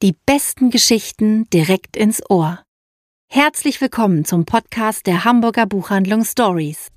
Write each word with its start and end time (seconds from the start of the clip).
Die 0.00 0.14
besten 0.26 0.70
Geschichten 0.70 1.50
direkt 1.50 1.96
ins 1.96 2.22
Ohr. 2.30 2.62
Herzlich 3.28 3.80
willkommen 3.80 4.24
zum 4.24 4.44
Podcast 4.44 5.08
der 5.08 5.24
Hamburger 5.24 5.66
Buchhandlung 5.66 6.24
Stories. 6.24 6.92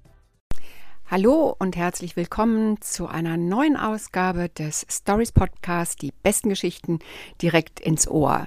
Hallo 1.10 1.56
und 1.58 1.76
herzlich 1.76 2.16
willkommen 2.16 2.80
zu 2.80 3.08
einer 3.08 3.38
neuen 3.38 3.76
Ausgabe 3.76 4.50
des 4.50 4.86
Stories 4.88 5.32
Podcasts, 5.32 5.96
die 5.96 6.14
besten 6.22 6.50
Geschichten 6.50 7.00
direkt 7.42 7.80
ins 7.80 8.08
Ohr. 8.08 8.46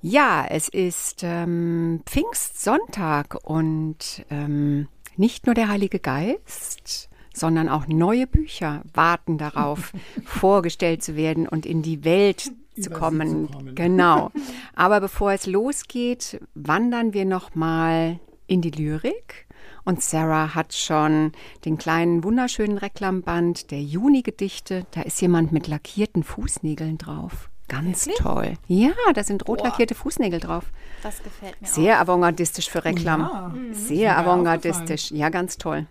Ja, 0.00 0.46
es 0.48 0.70
ist 0.70 1.20
ähm, 1.22 2.00
Pfingstsonntag 2.06 3.36
und 3.44 4.24
ähm, 4.30 4.88
nicht 5.18 5.44
nur 5.44 5.54
der 5.54 5.68
Heilige 5.68 5.98
Geist, 5.98 7.10
sondern 7.34 7.68
auch 7.68 7.86
neue 7.86 8.26
Bücher 8.26 8.80
warten 8.94 9.36
darauf, 9.36 9.92
vorgestellt 10.24 11.02
zu 11.02 11.16
werden 11.16 11.46
und 11.46 11.66
in 11.66 11.82
die 11.82 12.02
Welt 12.02 12.50
zu 12.80 12.90
kommen. 12.90 13.48
zu 13.48 13.52
kommen. 13.52 13.74
Genau. 13.74 14.30
Aber 14.74 15.00
bevor 15.00 15.32
es 15.32 15.46
losgeht, 15.46 16.40
wandern 16.54 17.12
wir 17.12 17.24
noch 17.24 17.54
mal 17.54 18.18
in 18.46 18.60
die 18.60 18.70
Lyrik. 18.70 19.46
Und 19.84 20.02
Sarah 20.02 20.54
hat 20.54 20.72
schon 20.72 21.32
den 21.64 21.76
kleinen 21.76 22.24
wunderschönen 22.24 22.78
Reklamband 22.78 23.70
der 23.70 23.82
Juni-Gedichte. 23.82 24.86
Da 24.92 25.02
ist 25.02 25.20
jemand 25.20 25.52
mit 25.52 25.66
lackierten 25.68 26.22
Fußnägeln 26.22 26.96
drauf. 26.98 27.50
Ganz 27.68 28.06
Wirklich? 28.06 28.22
toll. 28.22 28.52
Ja, 28.66 28.92
da 29.14 29.24
sind 29.24 29.48
rot 29.48 29.62
lackierte 29.62 29.94
Fußnägel 29.94 30.40
drauf. 30.40 30.64
Das 31.02 31.22
gefällt 31.22 31.60
mir 31.60 31.66
Sehr 31.68 31.96
auch. 31.96 32.00
avantgardistisch 32.02 32.68
für 32.68 32.84
Reklam. 32.84 33.20
Ja, 33.20 33.54
Sehr 33.72 34.18
avantgardistisch. 34.18 35.10
Ja, 35.10 35.28
ganz 35.30 35.56
toll. 35.58 35.86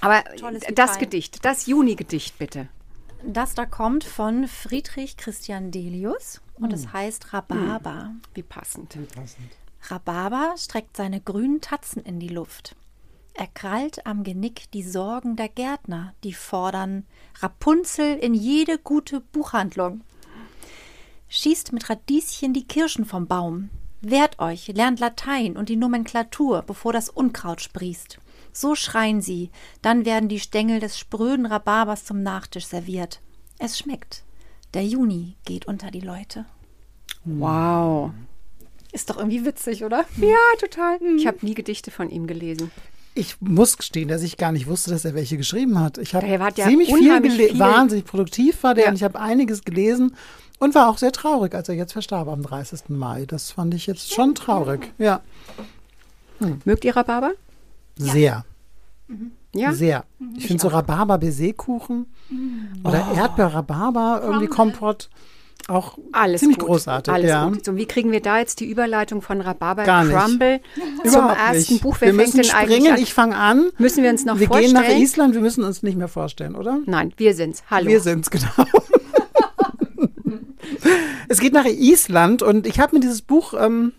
Aber 0.00 0.22
das 0.74 0.98
Gedicht, 0.98 1.44
das 1.44 1.66
Juni-Gedicht 1.66 2.38
bitte. 2.38 2.68
Das 3.24 3.54
da 3.54 3.66
kommt 3.66 4.04
von 4.04 4.46
Friedrich 4.46 5.16
Christian 5.16 5.70
Delius 5.70 6.40
und 6.54 6.72
es 6.72 6.84
hm. 6.84 6.92
heißt 6.92 7.32
Rhabarber. 7.32 8.04
Hm. 8.04 8.20
Wie 8.34 8.42
passend. 8.42 8.96
Wie 8.96 9.04
passend. 9.04 9.50
Rhabarber 9.90 10.54
streckt 10.56 10.96
seine 10.96 11.20
grünen 11.20 11.60
Tatzen 11.60 12.02
in 12.02 12.20
die 12.20 12.28
Luft. 12.28 12.76
Er 13.34 13.46
krallt 13.46 14.04
am 14.04 14.24
Genick 14.24 14.70
die 14.72 14.82
Sorgen 14.82 15.36
der 15.36 15.48
Gärtner, 15.48 16.14
die 16.24 16.32
fordern 16.32 17.04
Rapunzel 17.40 18.16
in 18.16 18.34
jede 18.34 18.78
gute 18.78 19.20
Buchhandlung. 19.20 20.00
Schießt 21.28 21.72
mit 21.72 21.88
Radieschen 21.88 22.52
die 22.52 22.66
Kirschen 22.66 23.04
vom 23.04 23.26
Baum. 23.26 23.70
Wehrt 24.00 24.38
euch, 24.38 24.68
lernt 24.68 24.98
Latein 24.98 25.56
und 25.56 25.68
die 25.68 25.76
Nomenklatur, 25.76 26.62
bevor 26.62 26.92
das 26.92 27.08
Unkraut 27.08 27.60
sprießt. 27.60 28.18
So 28.60 28.74
schreien 28.74 29.22
sie, 29.22 29.50
dann 29.82 30.04
werden 30.04 30.28
die 30.28 30.40
Stängel 30.40 30.80
des 30.80 30.98
spröden 30.98 31.46
Rhabarbers 31.46 32.04
zum 32.04 32.24
Nachtisch 32.24 32.66
serviert. 32.66 33.20
Es 33.60 33.78
schmeckt. 33.78 34.24
Der 34.74 34.84
Juni 34.84 35.36
geht 35.44 35.68
unter 35.68 35.92
die 35.92 36.00
Leute. 36.00 36.44
Wow. 37.24 38.10
Ist 38.90 39.10
doch 39.10 39.16
irgendwie 39.16 39.44
witzig, 39.44 39.84
oder? 39.84 40.04
Ja, 40.16 40.36
total. 40.58 40.98
Ich 41.16 41.28
habe 41.28 41.38
nie 41.42 41.54
Gedichte 41.54 41.92
von 41.92 42.10
ihm 42.10 42.26
gelesen. 42.26 42.72
Ich 43.14 43.40
muss 43.40 43.76
gestehen, 43.76 44.08
dass 44.08 44.24
ich 44.24 44.36
gar 44.36 44.50
nicht 44.50 44.66
wusste, 44.66 44.90
dass 44.90 45.04
er 45.04 45.14
welche 45.14 45.36
geschrieben 45.36 45.78
hat. 45.78 45.98
Ich 45.98 46.16
habe 46.16 46.26
ja 46.26 46.52
ziemlich 46.52 46.92
viel, 46.92 47.30
viel, 47.30 47.58
wahnsinnig 47.60 48.06
produktiv 48.06 48.64
war 48.64 48.74
der 48.74 48.86
ja. 48.86 48.90
und 48.90 48.96
ich 48.96 49.04
habe 49.04 49.20
einiges 49.20 49.62
gelesen 49.62 50.16
und 50.58 50.74
war 50.74 50.88
auch 50.88 50.98
sehr 50.98 51.12
traurig, 51.12 51.54
als 51.54 51.68
er 51.68 51.76
jetzt 51.76 51.92
verstarb 51.92 52.26
am 52.26 52.42
30. 52.42 52.88
Mai. 52.88 53.24
Das 53.24 53.52
fand 53.52 53.72
ich 53.74 53.86
jetzt 53.86 54.12
schon 54.12 54.34
traurig. 54.34 54.92
Ja. 54.98 55.20
Hm. 56.40 56.60
Mögt 56.64 56.84
ihr 56.84 56.96
Rhabarber? 56.96 57.34
Sehr. 57.96 58.44
Mhm. 59.08 59.32
Ja? 59.54 59.72
Sehr. 59.72 60.04
Mhm. 60.18 60.34
Ich 60.36 60.46
finde 60.46 60.62
so 60.62 60.68
Rhabarber-Baiser-Kuchen 60.68 62.06
mhm. 62.30 62.68
oder 62.84 63.08
oh. 63.10 63.16
Erdbeer-Rhabarber 63.16 64.20
irgendwie 64.22 64.46
Kompott 64.46 65.08
auch 65.68 65.98
Alles 66.12 66.40
ziemlich 66.40 66.58
gut. 66.58 66.68
großartig. 66.68 67.12
Alles 67.12 67.28
ja. 67.28 67.46
gut. 67.46 67.64
So, 67.64 67.76
wie 67.76 67.84
kriegen 67.84 68.10
wir 68.10 68.22
da 68.22 68.38
jetzt 68.38 68.60
die 68.60 68.64
Überleitung 68.64 69.20
von 69.20 69.42
Rhabarber 69.42 69.84
Gar 69.84 70.06
Crumble 70.06 70.60
nicht. 70.74 70.86
zum 71.02 71.20
Überhaupt 71.20 71.38
ersten 71.38 71.72
nicht. 71.74 71.82
Buch? 71.82 71.96
Wer 72.00 72.08
wir 72.08 72.14
müssen 72.14 72.42
springen. 72.42 72.96
Ich 72.98 73.12
fange 73.12 73.36
an. 73.36 73.68
Müssen 73.76 74.02
wir 74.02 74.10
uns 74.10 74.24
noch 74.24 74.40
wir 74.40 74.46
vorstellen? 74.46 74.74
Wir 74.74 74.80
gehen 74.82 74.90
nach 74.94 74.98
Island. 74.98 75.34
Wir 75.34 75.42
müssen 75.42 75.64
uns 75.64 75.82
nicht 75.82 75.98
mehr 75.98 76.08
vorstellen, 76.08 76.54
oder? 76.54 76.78
Nein, 76.86 77.12
wir 77.18 77.34
sind's. 77.34 77.64
Hallo. 77.70 77.86
Wir 77.86 78.00
sind's, 78.00 78.30
genau. 78.30 78.48
es 81.28 81.38
geht 81.38 81.52
nach 81.52 81.66
Island 81.66 82.42
und 82.42 82.66
ich 82.66 82.80
habe 82.80 82.96
mir 82.96 83.00
dieses 83.00 83.20
Buch 83.20 83.52
ähm, 83.58 83.92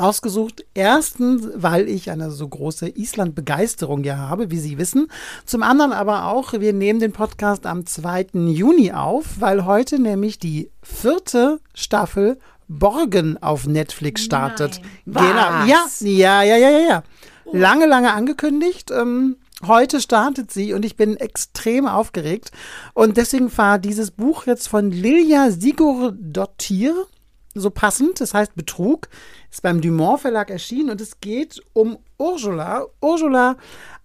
ausgesucht. 0.00 0.64
Erstens, 0.74 1.48
weil 1.54 1.88
ich 1.88 2.10
eine 2.10 2.30
so 2.30 2.46
große 2.48 2.88
Island-Begeisterung 2.88 4.04
ja 4.04 4.16
habe, 4.16 4.50
wie 4.50 4.58
Sie 4.58 4.78
wissen. 4.78 5.08
Zum 5.44 5.62
anderen 5.62 5.92
aber 5.92 6.26
auch, 6.26 6.52
wir 6.52 6.72
nehmen 6.72 7.00
den 7.00 7.12
Podcast 7.12 7.66
am 7.66 7.86
2. 7.86 8.28
Juni 8.34 8.92
auf, 8.92 9.40
weil 9.40 9.64
heute 9.64 9.98
nämlich 9.98 10.38
die 10.38 10.70
vierte 10.82 11.60
Staffel 11.74 12.38
Borgen 12.68 13.42
auf 13.42 13.66
Netflix 13.66 14.22
startet. 14.22 14.80
Nein. 15.04 15.24
Genau. 15.24 15.64
Ja, 15.64 15.86
ja, 16.00 16.42
ja, 16.42 16.56
ja, 16.56 16.70
ja, 16.70 16.88
ja. 16.88 17.02
Lange, 17.52 17.86
lange 17.86 18.12
angekündigt. 18.12 18.90
Ähm, 18.90 19.36
Heute 19.66 20.00
startet 20.00 20.52
sie 20.52 20.72
und 20.72 20.84
ich 20.84 20.94
bin 20.94 21.16
extrem 21.16 21.88
aufgeregt. 21.88 22.52
Und 22.94 23.16
deswegen 23.16 23.56
war 23.58 23.80
dieses 23.80 24.12
Buch 24.12 24.46
jetzt 24.46 24.68
von 24.68 24.92
Lilja 24.92 25.50
Sigurdottir 25.50 26.94
so 27.60 27.70
passend. 27.70 28.20
Das 28.20 28.34
heißt 28.34 28.54
Betrug. 28.54 29.08
Ist 29.50 29.62
beim 29.62 29.80
Dumont 29.80 30.20
Verlag 30.20 30.50
erschienen 30.50 30.90
und 30.90 31.00
es 31.00 31.20
geht 31.20 31.62
um 31.72 31.98
Ursula. 32.18 32.86
Ursula 33.00 33.56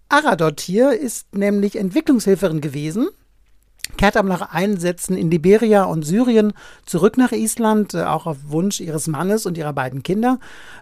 Aradottir 0.08 0.92
ist 0.92 1.34
nämlich 1.34 1.76
Entwicklungshilferin 1.76 2.60
gewesen 2.60 3.08
kehrt 3.96 4.16
aber 4.16 4.28
nach 4.28 4.52
Einsätzen 4.52 5.16
in 5.16 5.30
Liberia 5.30 5.84
und 5.84 6.04
Syrien 6.04 6.52
zurück 6.86 7.16
nach 7.16 7.32
Island, 7.32 7.94
äh, 7.94 8.04
auch 8.04 8.26
auf 8.26 8.38
Wunsch 8.46 8.80
ihres 8.80 9.06
Mannes 9.06 9.46
und 9.46 9.58
ihrer 9.58 9.72
beiden 9.72 10.02
Kinder. 10.02 10.38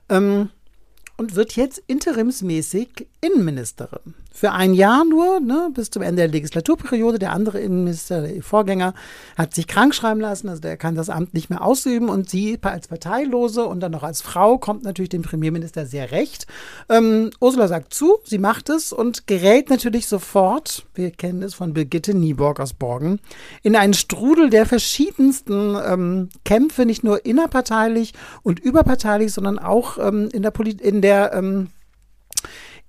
Ähm, 0.09 0.50
und 1.22 1.37
wird 1.37 1.55
jetzt 1.55 1.81
interimsmäßig 1.87 3.06
Innenministerin. 3.21 4.15
Für 4.34 4.53
ein 4.53 4.75
Jahr 4.75 5.05
nur, 5.05 5.41
ne, 5.41 5.71
bis 5.75 5.91
zum 5.91 6.03
Ende 6.03 6.22
der 6.22 6.28
Legislaturperiode. 6.28 7.19
Der 7.19 7.33
andere 7.33 7.60
Innenminister, 7.60 8.22
der 8.22 8.43
Vorgänger, 8.43 8.94
hat 9.37 9.55
sich 9.55 9.69
krank 9.69 9.94
schreiben 9.94 10.21
lassen, 10.21 10.49
also 10.49 10.60
der 10.60 10.78
kann 10.78 10.94
das 10.94 11.10
Amt 11.10 11.34
nicht 11.34 11.50
mehr 11.50 11.62
ausüben. 11.62 12.09
Und 12.09 12.31
sie 12.31 12.59
als 12.62 12.88
Parteilose 12.88 13.65
und 13.66 13.81
dann 13.81 13.93
noch 13.93 14.03
als 14.03 14.22
Frau 14.22 14.59
kommt 14.59 14.83
natürlich 14.83 15.10
dem 15.10 15.22
Premierminister 15.22 15.87
sehr 15.87 16.10
recht. 16.10 16.47
Ähm, 16.88 17.31
Ursula 17.41 17.69
sagt 17.69 17.93
zu, 17.94 18.16
sie 18.25 18.39
macht 18.39 18.71
es 18.71 18.93
und 18.93 19.27
gerät 19.28 19.69
natürlich 19.71 20.09
sofort, 20.09 20.87
wir 20.94 21.10
kennen 21.10 21.43
es 21.43 21.54
von 21.54 21.75
Birgitte 21.75 22.15
Nieborg 22.15 22.59
aus 22.59 22.72
Borgen, 22.72 23.21
in 23.62 23.77
einen 23.77 23.94
Strudel 23.94 24.50
der 24.50 24.66
verschiedensten 24.66 25.77
ähm, 25.87 26.31
Kämpfe, 26.44 26.87
nicht 26.87 27.04
nur 27.04 27.25
innerparteilich 27.27 28.15
und 28.43 28.59
überparteilich, 28.59 29.33
sondern 29.33 29.59
auch 29.59 29.99
ähm, 29.99 30.31
in 30.33 30.43
der 30.43 30.50
Politik, 30.50 30.81
in 30.81 31.03
der 31.03 31.12
ähm, 31.12 31.69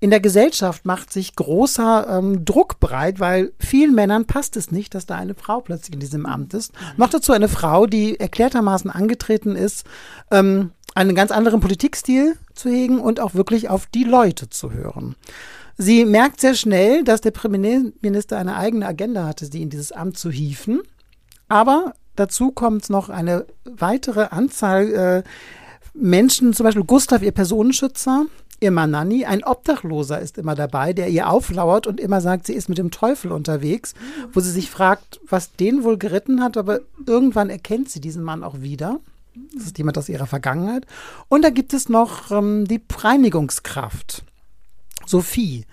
in 0.00 0.10
der 0.10 0.20
Gesellschaft 0.20 0.84
macht 0.84 1.12
sich 1.12 1.34
großer 1.34 2.18
ähm, 2.18 2.44
Druck 2.44 2.78
breit, 2.78 3.20
weil 3.20 3.52
vielen 3.58 3.94
Männern 3.94 4.26
passt 4.26 4.56
es 4.56 4.70
nicht, 4.70 4.94
dass 4.94 5.06
da 5.06 5.14
eine 5.14 5.34
Frau 5.34 5.60
plötzlich 5.60 5.94
in 5.94 6.00
diesem 6.00 6.26
Amt 6.26 6.52
ist. 6.52 6.72
Noch 6.98 7.08
dazu 7.08 7.32
eine 7.32 7.48
Frau, 7.48 7.86
die 7.86 8.20
erklärtermaßen 8.20 8.90
angetreten 8.90 9.56
ist, 9.56 9.86
ähm, 10.30 10.72
einen 10.94 11.14
ganz 11.14 11.30
anderen 11.30 11.60
Politikstil 11.60 12.36
zu 12.54 12.68
hegen 12.68 13.00
und 13.00 13.18
auch 13.18 13.34
wirklich 13.34 13.70
auf 13.70 13.86
die 13.86 14.04
Leute 14.04 14.50
zu 14.50 14.72
hören. 14.72 15.16
Sie 15.76 16.04
merkt 16.04 16.40
sehr 16.40 16.54
schnell, 16.54 17.02
dass 17.02 17.20
der 17.20 17.32
Premierminister 17.32 18.36
eine 18.36 18.56
eigene 18.56 18.86
Agenda 18.86 19.26
hatte, 19.26 19.46
sie 19.46 19.62
in 19.62 19.70
dieses 19.70 19.90
Amt 19.90 20.18
zu 20.18 20.30
hieven. 20.30 20.82
Aber 21.48 21.94
dazu 22.14 22.52
kommt 22.52 22.90
noch 22.90 23.08
eine 23.08 23.46
weitere 23.64 24.26
Anzahl 24.30 24.92
äh, 24.92 25.22
Menschen, 25.94 26.52
zum 26.52 26.64
Beispiel 26.64 26.84
Gustav, 26.84 27.22
ihr 27.22 27.32
Personenschützer, 27.32 28.26
ihr 28.60 28.70
Manani, 28.70 29.24
ein 29.24 29.44
Obdachloser 29.44 30.20
ist 30.20 30.38
immer 30.38 30.54
dabei, 30.54 30.92
der 30.92 31.08
ihr 31.08 31.28
auflauert 31.28 31.86
und 31.86 32.00
immer 32.00 32.20
sagt, 32.20 32.46
sie 32.46 32.54
ist 32.54 32.68
mit 32.68 32.78
dem 32.78 32.90
Teufel 32.90 33.30
unterwegs, 33.30 33.94
wo 34.32 34.40
sie 34.40 34.50
sich 34.50 34.70
fragt, 34.70 35.20
was 35.28 35.52
den 35.52 35.84
wohl 35.84 35.98
geritten 35.98 36.42
hat, 36.42 36.56
aber 36.56 36.80
irgendwann 37.06 37.50
erkennt 37.50 37.90
sie 37.90 38.00
diesen 38.00 38.24
Mann 38.24 38.42
auch 38.42 38.60
wieder. 38.60 39.00
Das 39.54 39.64
ist 39.64 39.78
jemand 39.78 39.98
aus 39.98 40.08
ihrer 40.08 40.26
Vergangenheit. 40.26 40.86
Und 41.28 41.42
da 41.42 41.50
gibt 41.50 41.74
es 41.74 41.88
noch 41.88 42.30
ähm, 42.30 42.66
die 42.66 42.80
Reinigungskraft, 42.92 44.24
Sophie 45.06 45.64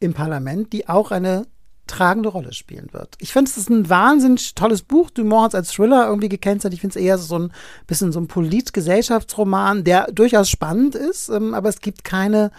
im 0.00 0.12
Parlament, 0.12 0.72
die 0.72 0.88
auch 0.88 1.10
eine 1.10 1.46
tragende 1.86 2.28
Rolle 2.28 2.52
spielen 2.52 2.88
wird. 2.92 3.14
Ich 3.18 3.32
finde, 3.32 3.50
es 3.50 3.56
ist 3.56 3.70
ein 3.70 3.88
wahnsinnig 3.88 4.54
tolles 4.54 4.82
Buch. 4.82 5.10
Dumont 5.10 5.44
hat 5.44 5.50
es 5.50 5.54
als 5.54 5.72
Thriller 5.72 6.06
irgendwie 6.06 6.28
gekennzeichnet. 6.28 6.74
Ich 6.74 6.80
finde 6.80 6.98
es 6.98 7.04
eher 7.04 7.18
so 7.18 7.38
ein 7.38 7.52
bisschen 7.86 8.12
so 8.12 8.20
ein 8.20 8.28
Polit-Gesellschaftsroman, 8.28 9.84
der 9.84 10.10
durchaus 10.12 10.50
spannend 10.50 10.94
ist, 10.94 11.28
ähm, 11.28 11.54
aber 11.54 11.68
es 11.68 11.80
gibt 11.80 12.04
keine 12.04 12.50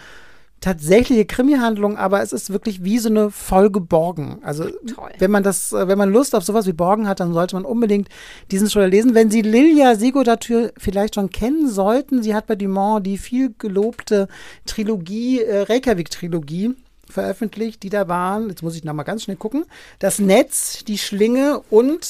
tatsächliche 0.60 1.24
Krimi-Handlung, 1.24 1.96
aber 1.96 2.20
es 2.22 2.32
ist 2.32 2.50
wirklich 2.50 2.82
wie 2.82 2.98
so 2.98 3.08
eine 3.08 3.30
Folge 3.30 3.80
Borgen. 3.80 4.38
Also 4.42 4.64
Toll. 4.64 5.10
wenn 5.18 5.30
man 5.30 5.42
das, 5.42 5.72
äh, 5.72 5.86
wenn 5.86 5.98
man 5.98 6.12
Lust 6.12 6.34
auf 6.34 6.44
sowas 6.44 6.66
wie 6.66 6.72
Borgen 6.72 7.06
hat, 7.06 7.20
dann 7.20 7.32
sollte 7.32 7.54
man 7.54 7.64
unbedingt 7.64 8.08
diesen 8.50 8.68
Thriller 8.68 8.88
lesen. 8.88 9.14
Wenn 9.14 9.30
Sie 9.30 9.42
Lilia 9.42 9.94
Sigodatür 9.94 10.72
vielleicht 10.76 11.14
schon 11.14 11.30
kennen 11.30 11.68
sollten, 11.68 12.22
sie 12.22 12.34
hat 12.34 12.46
bei 12.46 12.56
Dumont 12.56 13.06
die 13.06 13.18
viel 13.18 13.54
gelobte 13.56 14.26
Trilogie, 14.66 15.40
äh, 15.42 15.62
Reykjavik-Trilogie 15.62 16.74
veröffentlicht, 17.12 17.82
die 17.82 17.90
da 17.90 18.08
waren. 18.08 18.48
Jetzt 18.48 18.62
muss 18.62 18.76
ich 18.76 18.84
nochmal 18.84 19.04
ganz 19.04 19.24
schnell 19.24 19.36
gucken. 19.36 19.64
Das 19.98 20.18
Netz, 20.18 20.84
die 20.84 20.98
Schlinge 20.98 21.60
und 21.70 22.00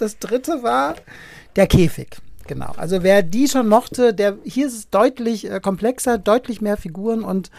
das 0.00 0.18
dritte 0.18 0.62
war 0.62 0.96
der 1.56 1.66
Käfig. 1.66 2.16
Genau. 2.46 2.72
Also 2.76 3.02
wer 3.02 3.22
die 3.22 3.48
schon 3.48 3.68
mochte, 3.68 4.12
der 4.12 4.38
hier 4.44 4.66
ist 4.66 4.74
es 4.74 4.90
deutlich 4.90 5.50
äh, 5.50 5.60
komplexer, 5.60 6.18
deutlich 6.18 6.60
mehr 6.60 6.76
Figuren 6.76 7.24
und 7.24 7.50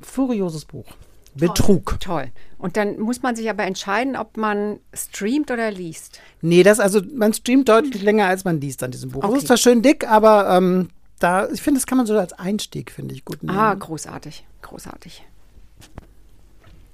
furioses 0.00 0.64
Buch. 0.64 0.86
Betrug. 1.34 1.98
Toll. 2.00 2.30
Und 2.58 2.76
dann 2.76 2.98
muss 2.98 3.22
man 3.22 3.36
sich 3.36 3.48
aber 3.48 3.62
entscheiden, 3.62 4.16
ob 4.16 4.36
man 4.36 4.80
streamt 4.92 5.50
oder 5.50 5.70
liest. 5.70 6.20
Nee, 6.40 6.62
das 6.62 6.80
also 6.80 7.00
man 7.14 7.32
streamt 7.32 7.68
deutlich 7.68 8.02
länger 8.02 8.26
als 8.26 8.44
man 8.44 8.60
liest 8.60 8.82
an 8.82 8.90
diesem 8.90 9.10
Buch. 9.10 9.22
Okay. 9.22 9.38
ist 9.38 9.46
zwar 9.46 9.56
schön 9.56 9.82
dick, 9.82 10.08
aber 10.08 10.50
ähm, 10.56 10.90
da 11.20 11.48
ich 11.48 11.62
finde, 11.62 11.78
das 11.78 11.86
kann 11.86 11.98
man 11.98 12.06
so 12.06 12.18
als 12.18 12.32
Einstieg 12.32 12.90
finde 12.90 13.14
ich 13.14 13.24
gut 13.24 13.42
nehmen. 13.42 13.56
Ah, 13.56 13.74
großartig. 13.74 14.46
Großartig. 14.62 15.24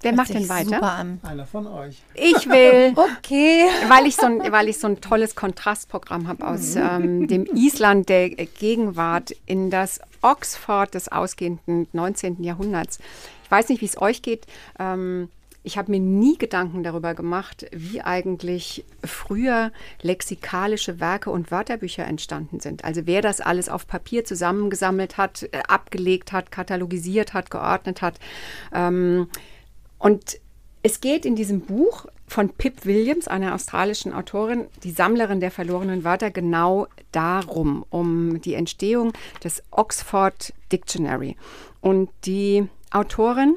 Wer 0.04 0.12
Hört 0.12 0.16
macht 0.18 0.34
denn 0.34 0.48
weiter? 0.50 0.76
Super 0.76 0.92
an. 0.92 1.20
Einer 1.22 1.46
von 1.46 1.66
euch. 1.66 2.02
Ich 2.14 2.48
will. 2.48 2.94
Okay. 3.24 3.64
weil 3.88 4.06
ich 4.06 4.16
so 4.16 4.26
ein, 4.26 4.52
weil 4.52 4.68
ich 4.68 4.78
so 4.78 4.86
ein 4.86 5.00
tolles 5.00 5.34
Kontrastprogramm 5.34 6.28
habe 6.28 6.46
aus 6.46 6.76
ähm, 6.76 7.26
dem 7.26 7.46
Island 7.54 8.08
der 8.08 8.28
Gegenwart 8.30 9.34
in 9.46 9.70
das 9.70 10.00
Oxford 10.20 10.94
des 10.94 11.10
ausgehenden 11.10 11.88
19. 11.92 12.42
Jahrhunderts. 12.42 12.98
Ich 13.44 13.50
weiß 13.50 13.68
nicht, 13.70 13.80
wie 13.80 13.86
es 13.86 14.00
euch 14.00 14.22
geht. 14.22 14.46
Ähm, 14.78 15.28
ich 15.62 15.78
habe 15.78 15.90
mir 15.90 16.00
nie 16.00 16.36
Gedanken 16.36 16.82
darüber 16.82 17.14
gemacht, 17.14 17.66
wie 17.72 18.02
eigentlich 18.02 18.84
früher 19.02 19.72
lexikalische 20.02 21.00
Werke 21.00 21.30
und 21.30 21.50
Wörterbücher 21.50 22.04
entstanden 22.04 22.60
sind. 22.60 22.84
Also 22.84 23.02
wer 23.06 23.22
das 23.22 23.40
alles 23.40 23.70
auf 23.70 23.86
Papier 23.86 24.26
zusammengesammelt 24.26 25.16
hat, 25.16 25.44
äh, 25.44 25.62
abgelegt 25.66 26.32
hat, 26.32 26.50
katalogisiert 26.50 27.32
hat, 27.32 27.50
geordnet 27.50 28.02
hat. 28.02 28.18
Ähm, 28.74 29.28
und 30.04 30.38
es 30.82 31.00
geht 31.00 31.24
in 31.24 31.34
diesem 31.34 31.62
Buch 31.62 32.04
von 32.26 32.50
Pip 32.50 32.84
Williams, 32.84 33.26
einer 33.26 33.54
australischen 33.54 34.12
Autorin, 34.12 34.66
die 34.82 34.90
Sammlerin 34.90 35.40
der 35.40 35.50
verlorenen 35.50 36.04
Wörter, 36.04 36.30
genau 36.30 36.88
darum, 37.10 37.86
um 37.88 38.42
die 38.42 38.52
Entstehung 38.52 39.14
des 39.42 39.62
Oxford 39.70 40.52
Dictionary. 40.70 41.38
Und 41.80 42.10
die 42.26 42.68
Autorin 42.90 43.56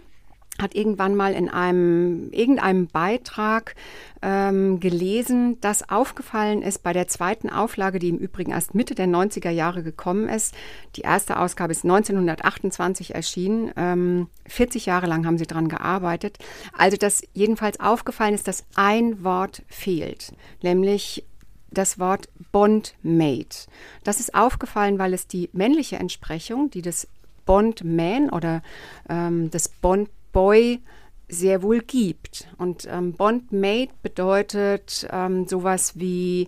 hat 0.62 0.76
irgendwann 0.76 1.16
mal 1.16 1.34
in 1.34 1.50
einem 1.50 2.32
irgendeinem 2.32 2.88
Beitrag 2.88 3.76
ähm, 4.22 4.80
gelesen, 4.80 5.60
dass 5.62 5.90
aufgefallen 5.90 6.62
ist 6.62 6.84
bei 6.84 6.94
der 6.94 7.08
zweiten 7.08 7.50
Auflage, 7.50 8.00
die 8.00 8.10
im 8.10 8.18
Übrigen 8.18 8.52
erst 8.52 8.74
Mitte 8.74 8.96
der 8.96 9.08
90er 9.08 9.50
Jahre 9.50 9.84
gekommen 9.84 10.28
ist. 10.30 10.56
Die 10.96 11.02
erste 11.02 11.40
Ausgabe 11.40 11.72
ist 11.72 11.84
1928 11.84 13.16
erschienen. 13.16 13.72
Ähm, 13.78 14.28
40 14.48 14.86
Jahre 14.86 15.08
lang 15.08 15.26
haben 15.26 15.38
sie 15.38 15.48
daran 15.48 15.70
gearbeitet. 15.70 16.38
Also, 16.78 16.98
dass 16.98 17.24
jedenfalls 17.34 17.80
aufgefallen 17.80 18.34
ist, 18.34 18.48
dass 18.48 18.66
ein 18.76 19.24
Wort 19.24 19.64
fehlt, 19.68 20.34
nämlich 20.62 21.24
das 21.70 22.00
Wort 22.00 22.30
Bondmate. 22.52 23.68
Das 24.04 24.20
ist 24.20 24.34
aufgefallen, 24.34 25.00
weil 25.00 25.14
es 25.14 25.28
die 25.28 25.50
männliche 25.54 25.98
Entsprechung, 25.98 26.70
die 26.70 26.82
des 26.82 27.08
Bondman 27.46 28.30
oder 28.30 28.62
ähm, 29.10 29.50
des 29.50 29.70
Bondboy 30.38 30.80
sehr 31.28 31.64
wohl 31.64 31.80
gibt. 31.80 32.48
Und 32.58 32.88
ähm, 32.90 33.14
Bondmate 33.14 33.92
bedeutet 34.04 35.08
ähm, 35.12 35.48
sowas 35.48 35.94
wie 36.00 36.48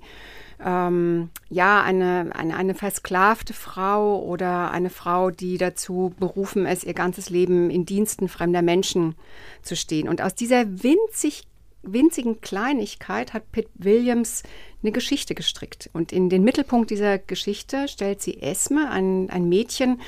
ähm, 0.63 1.31
ja, 1.49 1.81
eine, 1.81 2.29
eine, 2.33 2.55
eine 2.55 2.75
versklavte 2.75 3.53
Frau 3.53 4.23
oder 4.23 4.71
eine 4.71 4.91
Frau, 4.91 5.31
die 5.31 5.57
dazu 5.57 6.13
berufen 6.19 6.65
ist, 6.65 6.83
ihr 6.83 6.93
ganzes 6.93 7.29
Leben 7.29 7.69
in 7.71 7.85
Diensten 7.85 8.29
fremder 8.29 8.61
Menschen 8.61 9.15
zu 9.63 9.75
stehen. 9.75 10.07
Und 10.07 10.21
aus 10.21 10.35
dieser 10.35 10.65
winzig, 10.83 11.47
winzigen 11.81 12.41
Kleinigkeit 12.41 13.33
hat 13.33 13.51
Pitt 13.51 13.69
Williams 13.73 14.43
eine 14.83 14.91
Geschichte 14.91 15.33
gestrickt. 15.33 15.89
Und 15.93 16.13
in 16.13 16.29
den 16.29 16.43
Mittelpunkt 16.43 16.91
dieser 16.91 17.17
Geschichte 17.17 17.87
stellt 17.87 18.21
sie 18.21 18.41
Esme, 18.41 18.89
ein, 18.91 19.29
ein 19.29 19.49
Mädchen, 19.49 19.99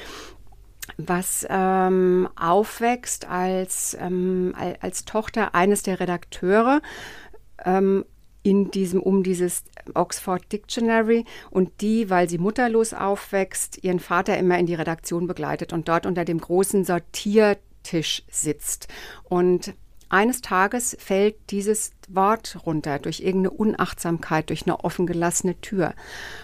was 0.98 1.46
ähm, 1.50 2.30
aufwächst 2.36 3.28
als, 3.28 3.98
ähm, 4.00 4.54
al- 4.58 4.78
als 4.82 5.06
Tochter 5.06 5.56
eines 5.56 5.84
der 5.84 6.00
Redakteure 6.00 6.82
ähm, 7.66 8.06
in 8.44 8.72
diesem, 8.72 9.02
um 9.02 9.22
dieses 9.24 9.64
Oxford 9.94 10.52
Dictionary 10.52 11.26
und 11.52 11.82
die, 11.82 12.10
weil 12.10 12.28
sie 12.28 12.40
mutterlos 12.40 12.94
aufwächst, 12.94 13.84
ihren 13.84 14.00
Vater 14.00 14.38
immer 14.38 14.58
in 14.58 14.66
die 14.66 14.74
Redaktion 14.76 15.28
begleitet 15.28 15.74
und 15.74 15.88
dort 15.88 16.06
unter 16.06 16.26
dem 16.26 16.40
großen 16.40 16.84
Sortiertisch 16.84 18.24
sitzt. 18.30 18.88
Und 19.24 19.74
eines 20.12 20.42
Tages 20.42 20.96
fällt 21.00 21.36
dieses 21.50 21.92
Wort 22.10 22.58
runter 22.66 23.00
durch 23.00 23.22
irgendeine 23.22 23.52
Unachtsamkeit, 23.52 24.50
durch 24.50 24.64
eine 24.64 24.84
offen 24.84 25.08
gelassene 25.08 25.60
Tür. 25.62 25.94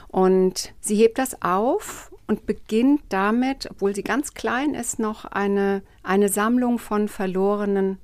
Und 0.08 0.74
sie 0.80 0.96
hebt 0.96 1.18
das 1.18 1.42
auf 1.42 2.12
und 2.28 2.46
beginnt 2.46 3.02
damit, 3.10 3.70
obwohl 3.70 3.94
sie 3.94 4.04
ganz 4.04 4.34
klein 4.34 4.74
ist, 4.74 5.00
noch 5.00 5.26
eine, 5.26 5.82
eine 6.04 6.30
Sammlung 6.30 6.80
von 6.80 7.08
verlorenen 7.08 7.98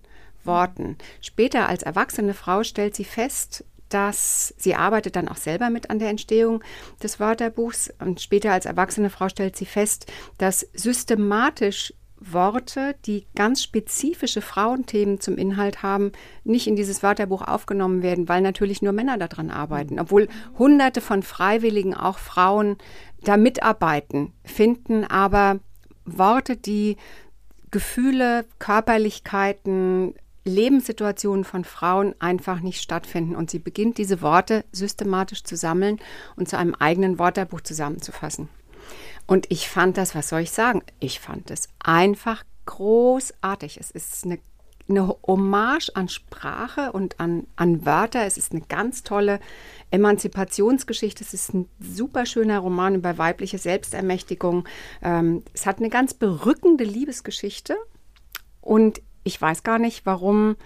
Worten. 0.44 0.98
Später 1.22 1.68
als 1.70 1.84
erwachsene 1.84 2.34
Frau 2.34 2.64
stellt 2.64 2.96
sie 2.96 3.06
fest, 3.06 3.64
dass 3.90 4.54
sie 4.58 4.76
arbeitet 4.76 5.16
dann 5.16 5.28
auch 5.28 5.38
selber 5.38 5.70
mit 5.70 5.90
an 5.90 6.00
der 6.00 6.10
Entstehung 6.10 6.64
des 7.02 7.20
Wörterbuchs 7.20 7.94
und 8.00 8.22
später 8.22 8.52
als 8.52 8.66
erwachsene 8.66 9.10
Frau 9.10 9.30
stellt 9.30 9.56
sie 9.56 9.66
fest, 9.66 10.12
dass 10.40 10.68
systematisch 10.74 11.94
Worte, 12.32 12.96
die 13.06 13.26
ganz 13.36 13.62
spezifische 13.62 14.42
Frauenthemen 14.42 15.20
zum 15.20 15.38
Inhalt 15.38 15.84
haben, 15.84 16.12
nicht 16.44 16.68
in 16.68 16.76
dieses 16.76 17.04
Wörterbuch 17.04 17.42
aufgenommen 17.42 18.04
werden, 18.04 18.30
weil 18.30 18.42
natürlich 18.42 18.82
nur 18.82 18.94
Männer 18.94 19.18
daran 19.18 19.50
arbeiten. 19.50 20.00
Obwohl 20.00 20.28
hunderte 20.58 21.02
von 21.02 21.24
Freiwilligen, 21.24 21.94
auch 21.94 22.18
Frauen, 22.18 22.78
da 23.24 23.38
mitarbeiten, 23.38 24.34
finden 24.44 25.04
aber 25.06 25.60
Worte, 26.06 26.58
die 26.58 26.98
Gefühle, 27.72 28.46
Körperlichkeiten, 28.60 30.14
Lebenssituationen 30.46 31.46
von 31.46 31.64
Frauen 31.64 32.16
einfach 32.20 32.60
nicht 32.60 32.82
stattfinden. 32.82 33.36
Und 33.36 33.50
sie 33.50 33.60
beginnt 33.60 33.98
diese 33.98 34.22
Worte 34.22 34.66
systematisch 34.72 35.44
zu 35.44 35.56
sammeln 35.56 36.00
und 36.36 36.50
zu 36.50 36.58
einem 36.58 36.76
eigenen 36.76 37.18
Wörterbuch 37.18 37.62
zusammenzufassen. 37.62 38.50
Und 39.26 39.50
ich 39.50 39.70
fand 39.70 39.98
das, 39.98 40.16
was 40.16 40.30
soll 40.30 40.42
ich 40.42 40.52
sagen? 40.52 40.82
Ich 41.00 41.20
fand 41.20 41.50
es 41.52 41.70
einfach 41.80 42.44
großartig. 42.66 43.78
Es 43.80 43.92
ist 43.92 44.26
eine, 44.26 44.40
eine 44.90 45.16
Hommage 45.26 45.92
an 45.96 46.10
Sprache 46.10 46.92
und 46.92 47.20
an, 47.20 47.48
an 47.56 47.86
Wörter. 47.86 48.26
Es 48.26 48.38
ist 48.38 48.52
eine 48.52 48.62
ganz 48.62 49.04
tolle 49.04 49.40
Emanzipationsgeschichte. 49.92 51.24
Es 51.24 51.34
ist 51.34 51.54
ein 51.54 51.70
super 51.80 52.26
schöner 52.26 52.60
Roman 52.60 52.96
über 52.96 53.18
weibliche 53.18 53.58
Selbstermächtigung. 53.58 54.68
Ähm, 55.02 55.44
es 55.54 55.66
hat 55.66 55.80
eine 55.80 55.90
ganz 55.90 56.14
berückende 56.14 56.84
Liebesgeschichte. 56.84 57.78
Und 58.62 59.02
ich 59.24 59.42
weiß 59.42 59.64
gar 59.64 59.80
nicht, 59.80 60.06
warum 60.06 60.58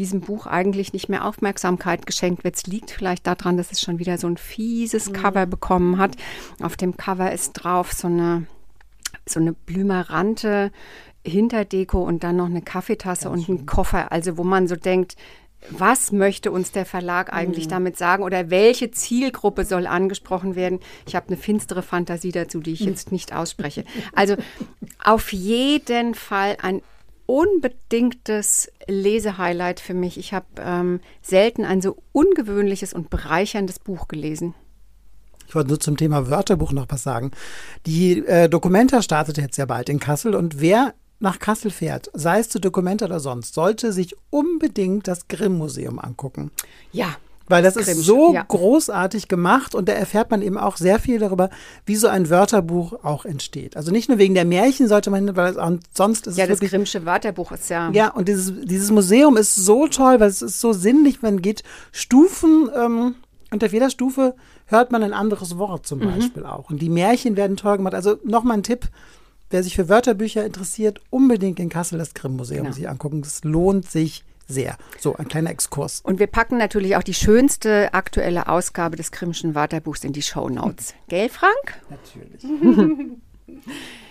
diesem 0.00 0.22
Buch 0.22 0.46
eigentlich 0.46 0.94
nicht 0.94 1.10
mehr 1.10 1.26
Aufmerksamkeit 1.26 2.06
geschenkt 2.06 2.42
wird. 2.42 2.56
Es 2.56 2.66
liegt 2.66 2.90
vielleicht 2.90 3.26
daran, 3.26 3.58
dass 3.58 3.70
es 3.70 3.82
schon 3.82 3.98
wieder 3.98 4.16
so 4.16 4.26
ein 4.26 4.38
fieses 4.38 5.12
Cover 5.12 5.44
bekommen 5.44 5.98
hat. 5.98 6.16
Auf 6.62 6.76
dem 6.78 6.96
Cover 6.96 7.30
ist 7.30 7.52
drauf 7.52 7.92
so 7.92 8.08
eine, 8.08 8.46
so 9.26 9.40
eine 9.40 9.52
blümerante 9.52 10.72
Hinterdeko 11.22 12.02
und 12.02 12.24
dann 12.24 12.36
noch 12.36 12.46
eine 12.46 12.62
Kaffeetasse 12.62 13.28
und 13.28 13.46
ein 13.48 13.66
Koffer. 13.66 14.10
Also 14.10 14.38
wo 14.38 14.42
man 14.42 14.68
so 14.68 14.74
denkt, 14.74 15.16
was 15.68 16.12
möchte 16.12 16.50
uns 16.50 16.72
der 16.72 16.86
Verlag 16.86 17.30
eigentlich 17.34 17.68
damit 17.68 17.98
sagen 17.98 18.22
oder 18.22 18.48
welche 18.48 18.90
Zielgruppe 18.90 19.66
soll 19.66 19.86
angesprochen 19.86 20.54
werden? 20.54 20.80
Ich 21.06 21.14
habe 21.14 21.26
eine 21.26 21.36
finstere 21.36 21.82
Fantasie 21.82 22.32
dazu, 22.32 22.60
die 22.60 22.72
ich 22.72 22.80
jetzt 22.86 23.12
nicht 23.12 23.34
ausspreche. 23.34 23.84
Also 24.14 24.36
auf 25.04 25.34
jeden 25.34 26.14
Fall 26.14 26.56
ein 26.62 26.80
unbedingtes 27.30 28.72
Lesehighlight 28.88 29.78
für 29.78 29.94
mich. 29.94 30.18
Ich 30.18 30.34
habe 30.34 30.46
ähm, 30.58 31.00
selten 31.22 31.64
ein 31.64 31.80
so 31.80 31.96
ungewöhnliches 32.10 32.92
und 32.92 33.08
bereicherndes 33.08 33.78
Buch 33.78 34.08
gelesen. 34.08 34.54
Ich 35.46 35.54
wollte 35.54 35.68
nur 35.68 35.78
zum 35.78 35.96
Thema 35.96 36.28
Wörterbuch 36.28 36.72
noch 36.72 36.86
was 36.88 37.04
sagen. 37.04 37.30
Die 37.86 38.18
äh, 38.18 38.48
Documenta 38.48 39.00
startet 39.00 39.38
jetzt 39.38 39.58
ja 39.58 39.66
bald 39.66 39.88
in 39.88 40.00
Kassel 40.00 40.34
und 40.34 40.60
wer 40.60 40.94
nach 41.20 41.38
Kassel 41.38 41.70
fährt, 41.70 42.10
sei 42.14 42.40
es 42.40 42.48
zu 42.48 42.60
Documenta 42.60 43.04
oder 43.04 43.20
sonst, 43.20 43.54
sollte 43.54 43.92
sich 43.92 44.16
unbedingt 44.30 45.06
das 45.06 45.28
Grimm-Museum 45.28 46.00
angucken. 46.00 46.50
Ja. 46.90 47.16
Weil 47.50 47.62
das 47.62 47.76
ist 47.76 47.86
Grimm, 47.86 47.98
so 48.00 48.32
ja. 48.32 48.44
großartig 48.46 49.28
gemacht 49.28 49.74
und 49.74 49.88
da 49.88 49.92
erfährt 49.92 50.30
man 50.30 50.40
eben 50.42 50.56
auch 50.56 50.76
sehr 50.76 50.98
viel 51.00 51.18
darüber, 51.18 51.50
wie 51.84 51.96
so 51.96 52.08
ein 52.08 52.30
Wörterbuch 52.30 53.04
auch 53.04 53.24
entsteht. 53.24 53.76
Also 53.76 53.90
nicht 53.90 54.08
nur 54.08 54.18
wegen 54.18 54.34
der 54.34 54.44
Märchen 54.44 54.88
sollte 54.88 55.10
man, 55.10 55.26
hin, 55.26 55.36
weil 55.36 55.54
es 55.56 55.80
sonst 55.92 56.26
ist 56.26 56.36
Ja, 56.38 56.44
es 56.44 56.48
das 56.50 56.56
wirklich 56.58 56.70
Grimmsche 56.70 57.04
Wörterbuch 57.04 57.52
ist 57.52 57.68
ja. 57.68 57.90
ja, 57.90 58.08
und 58.08 58.28
dieses, 58.28 58.52
dieses 58.64 58.90
Museum 58.90 59.36
ist 59.36 59.54
so 59.56 59.86
toll, 59.88 60.20
weil 60.20 60.28
es 60.28 60.42
ist 60.42 60.60
so 60.60 60.72
sinnlich. 60.72 61.22
Man 61.22 61.42
geht 61.42 61.62
Stufen, 61.92 62.70
ähm, 62.74 63.14
auf 63.52 63.72
jeder 63.72 63.90
Stufe 63.90 64.34
hört 64.66 64.92
man 64.92 65.02
ein 65.02 65.12
anderes 65.12 65.58
Wort 65.58 65.86
zum 65.86 65.98
Beispiel 65.98 66.44
auch. 66.46 66.70
Und 66.70 66.80
die 66.80 66.88
Märchen 66.88 67.36
werden 67.36 67.56
toll 67.56 67.76
gemacht. 67.78 67.94
Also 67.94 68.16
nochmal 68.24 68.58
ein 68.58 68.62
Tipp, 68.62 68.88
wer 69.50 69.64
sich 69.64 69.74
für 69.74 69.88
Wörterbücher 69.88 70.44
interessiert, 70.44 71.00
unbedingt 71.10 71.58
in 71.58 71.68
Kassel 71.68 71.98
das 71.98 72.14
Grimm-Museum 72.14 72.64
Genau. 72.66 72.74
sich 72.76 72.88
angucken. 72.88 73.22
Das 73.22 73.42
lohnt 73.42 73.90
sich 73.90 74.24
sehr. 74.50 74.76
So, 74.98 75.16
ein 75.16 75.28
kleiner 75.28 75.50
Exkurs. 75.50 76.00
Und 76.02 76.18
wir 76.18 76.26
packen 76.26 76.58
natürlich 76.58 76.96
auch 76.96 77.02
die 77.02 77.14
schönste 77.14 77.94
aktuelle 77.94 78.48
Ausgabe 78.48 78.96
des 78.96 79.12
Grimmschen 79.12 79.54
Wörterbuchs 79.54 80.04
in 80.04 80.12
die 80.12 80.22
Show 80.22 80.48
Notes. 80.48 80.94
Gell, 81.08 81.28
Frank? 81.28 81.80
Natürlich. 81.88 82.42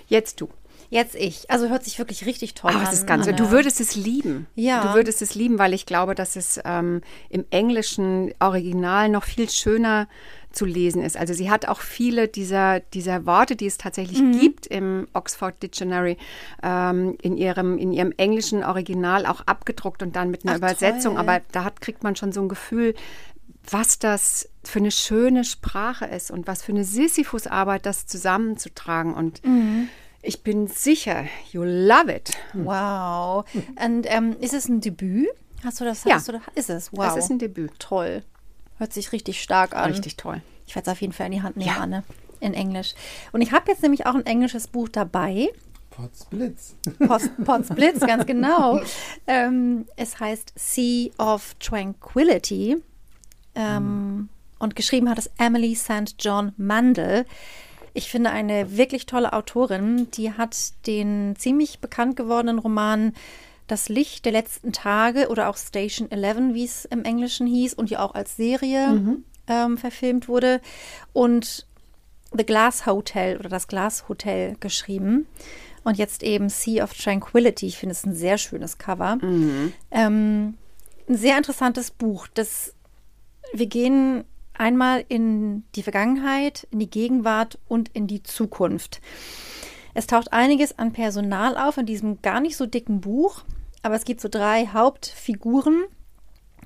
Jetzt 0.07 0.41
du. 0.41 0.49
Jetzt 0.91 1.13
ich. 1.15 1.51
Also 1.51 1.69
hört 1.69 1.83
sich 1.83 1.99
wirklich 1.99 2.25
richtig 2.25 2.55
toll 2.55 2.71
Oh, 2.73 2.79
an. 2.79 2.91
ist 2.91 3.05
ganz, 3.05 3.27
Anne. 3.27 3.35
du 3.37 3.51
würdest 3.51 3.79
es 3.79 3.95
lieben. 3.95 4.47
Ja. 4.55 4.87
Du 4.87 4.93
würdest 4.95 5.21
es 5.21 5.35
lieben, 5.35 5.59
weil 5.59 5.75
ich 5.75 5.85
glaube, 5.85 6.15
dass 6.15 6.35
es 6.35 6.59
ähm, 6.65 7.01
im 7.29 7.45
englischen 7.51 8.33
Original 8.39 9.07
noch 9.09 9.23
viel 9.23 9.49
schöner 9.51 10.07
zu 10.51 10.65
lesen 10.65 11.03
ist. 11.03 11.15
Also 11.15 11.33
sie 11.33 11.49
hat 11.51 11.67
auch 11.67 11.79
viele 11.79 12.27
dieser, 12.27 12.79
dieser 12.79 13.25
Worte, 13.27 13.55
die 13.55 13.67
es 13.67 13.77
tatsächlich 13.77 14.19
Mhm. 14.21 14.39
gibt 14.39 14.65
im 14.67 15.07
Oxford 15.13 15.61
Dictionary, 15.61 16.17
ähm, 16.63 17.15
in, 17.21 17.37
ihrem, 17.37 17.77
in 17.77 17.91
ihrem 17.93 18.11
englischen 18.17 18.63
Original 18.63 19.25
auch 19.27 19.41
abgedruckt 19.41 20.01
und 20.01 20.15
dann 20.15 20.31
mit 20.31 20.43
einer 20.43 20.53
Ach, 20.53 20.57
Übersetzung. 20.57 21.13
toll. 21.15 21.21
Aber 21.21 21.41
da 21.51 21.63
hat, 21.65 21.81
kriegt 21.81 22.03
man 22.03 22.15
schon 22.15 22.31
so 22.31 22.41
ein 22.41 22.49
Gefühl, 22.49 22.95
was 23.69 23.99
das 23.99 24.49
für 24.63 24.79
eine 24.79 24.89
schöne 24.91 25.43
Sprache 25.43 26.05
ist 26.05 26.31
und 26.31 26.47
was 26.47 26.63
für 26.63 26.71
eine 26.71 26.83
Sisyphus-Arbeit, 26.83 27.85
das 27.85 28.07
zusammenzutragen. 28.07 29.13
Und 29.13 29.45
Mhm. 29.45 29.89
ich 30.23 30.41
bin 30.43 30.65
sicher, 30.67 31.25
you 31.51 31.61
love 31.63 32.11
it. 32.11 32.31
Wow. 32.53 33.45
Und 33.85 34.05
ähm, 34.07 34.35
ist 34.39 34.53
es 34.55 34.67
ein 34.67 34.81
Debüt? 34.81 35.27
Hast 35.63 35.79
du 35.81 35.85
das? 35.85 36.03
Ja. 36.05 36.17
Du 36.25 36.31
das? 36.31 36.41
Ist 36.55 36.69
es? 36.69 36.89
Wow. 36.93 37.15
Es 37.15 37.25
ist 37.25 37.29
ein 37.29 37.37
Debüt. 37.37 37.71
toll. 37.79 38.23
Hört 38.79 38.91
sich 38.93 39.11
richtig 39.11 39.41
stark 39.43 39.75
an. 39.75 39.91
Richtig 39.91 40.17
toll. 40.17 40.41
Ich 40.65 40.75
werde 40.75 40.89
es 40.89 40.91
auf 40.93 41.01
jeden 41.01 41.13
Fall 41.13 41.27
in 41.27 41.33
die 41.33 41.41
Hand 41.43 41.55
nehmen, 41.57 41.69
Ja. 41.69 41.77
Anne. 41.81 42.03
In 42.39 42.53
Englisch. 42.53 42.93
Und 43.33 43.41
ich 43.41 43.51
habe 43.51 43.69
jetzt 43.69 43.83
nämlich 43.83 44.05
auch 44.05 44.15
ein 44.15 44.25
englisches 44.25 44.67
Buch 44.67 44.87
dabei. 44.89 45.49
Potsblitz. 45.89 46.75
Post, 47.05 47.31
Pots 47.43 47.69
Blitz, 47.69 47.99
ganz 47.99 48.25
genau. 48.25 48.79
Ähm, 49.27 49.85
es 49.97 50.19
heißt 50.19 50.53
Sea 50.55 51.09
of 51.17 51.55
Tranquility. 51.59 52.77
Ähm, 53.55 54.29
Und 54.59 54.75
geschrieben 54.77 55.09
hat 55.09 55.17
es 55.17 55.29
Emily 55.37 55.75
St. 55.75 56.15
John 56.19 56.53
Mandel. 56.57 57.25
Ich 57.93 58.09
finde 58.09 58.29
eine 58.29 58.77
wirklich 58.77 59.05
tolle 59.05 59.33
Autorin. 59.33 60.09
Die 60.11 60.31
hat 60.31 60.55
den 60.87 61.35
ziemlich 61.37 61.79
bekannt 61.79 62.15
gewordenen 62.15 62.59
Roman 62.59 63.13
Das 63.69 63.87
Licht 63.87 64.25
der 64.25 64.31
letzten 64.31 64.73
Tage 64.73 65.29
oder 65.29 65.47
auch 65.47 65.55
Station 65.55 66.09
11, 66.09 66.55
wie 66.55 66.65
es 66.65 66.85
im 66.85 67.05
Englischen 67.05 67.45
hieß 67.45 67.75
und 67.75 67.91
die 67.91 67.97
auch 67.97 68.15
als 68.15 68.35
Serie 68.35 68.99
ähm, 69.47 69.77
verfilmt 69.77 70.27
wurde. 70.27 70.59
Und 71.13 71.67
The 72.35 72.45
Glass 72.45 72.87
Hotel 72.87 73.37
oder 73.37 73.47
das 73.47 73.67
Glas 73.67 74.09
Hotel 74.09 74.55
geschrieben. 74.59 75.27
Und 75.83 75.99
jetzt 75.99 76.23
eben 76.23 76.49
Sea 76.49 76.83
of 76.83 76.95
Tranquility. 76.95 77.67
Ich 77.67 77.77
finde 77.77 77.93
es 77.93 78.05
ein 78.07 78.15
sehr 78.15 78.39
schönes 78.39 78.79
Cover. 78.79 79.19
Ähm, 79.91 80.55
ein 81.07 81.15
sehr 81.15 81.37
interessantes 81.37 81.91
Buch. 81.91 82.27
Das, 82.33 82.73
wir 83.53 83.67
gehen 83.67 84.23
einmal 84.55 85.05
in 85.09 85.63
die 85.75 85.83
Vergangenheit, 85.83 86.67
in 86.71 86.79
die 86.79 86.89
Gegenwart 86.89 87.59
und 87.67 87.89
in 87.89 88.07
die 88.07 88.23
Zukunft. 88.23 88.99
Es 89.93 90.07
taucht 90.07 90.33
einiges 90.33 90.79
an 90.79 90.91
Personal 90.91 91.55
auf 91.55 91.77
in 91.77 91.85
diesem 91.85 92.21
gar 92.23 92.39
nicht 92.39 92.57
so 92.57 92.65
dicken 92.65 93.01
Buch, 93.01 93.43
aber 93.81 93.95
es 93.95 94.05
gibt 94.05 94.21
so 94.21 94.29
drei 94.29 94.67
Hauptfiguren. 94.67 95.83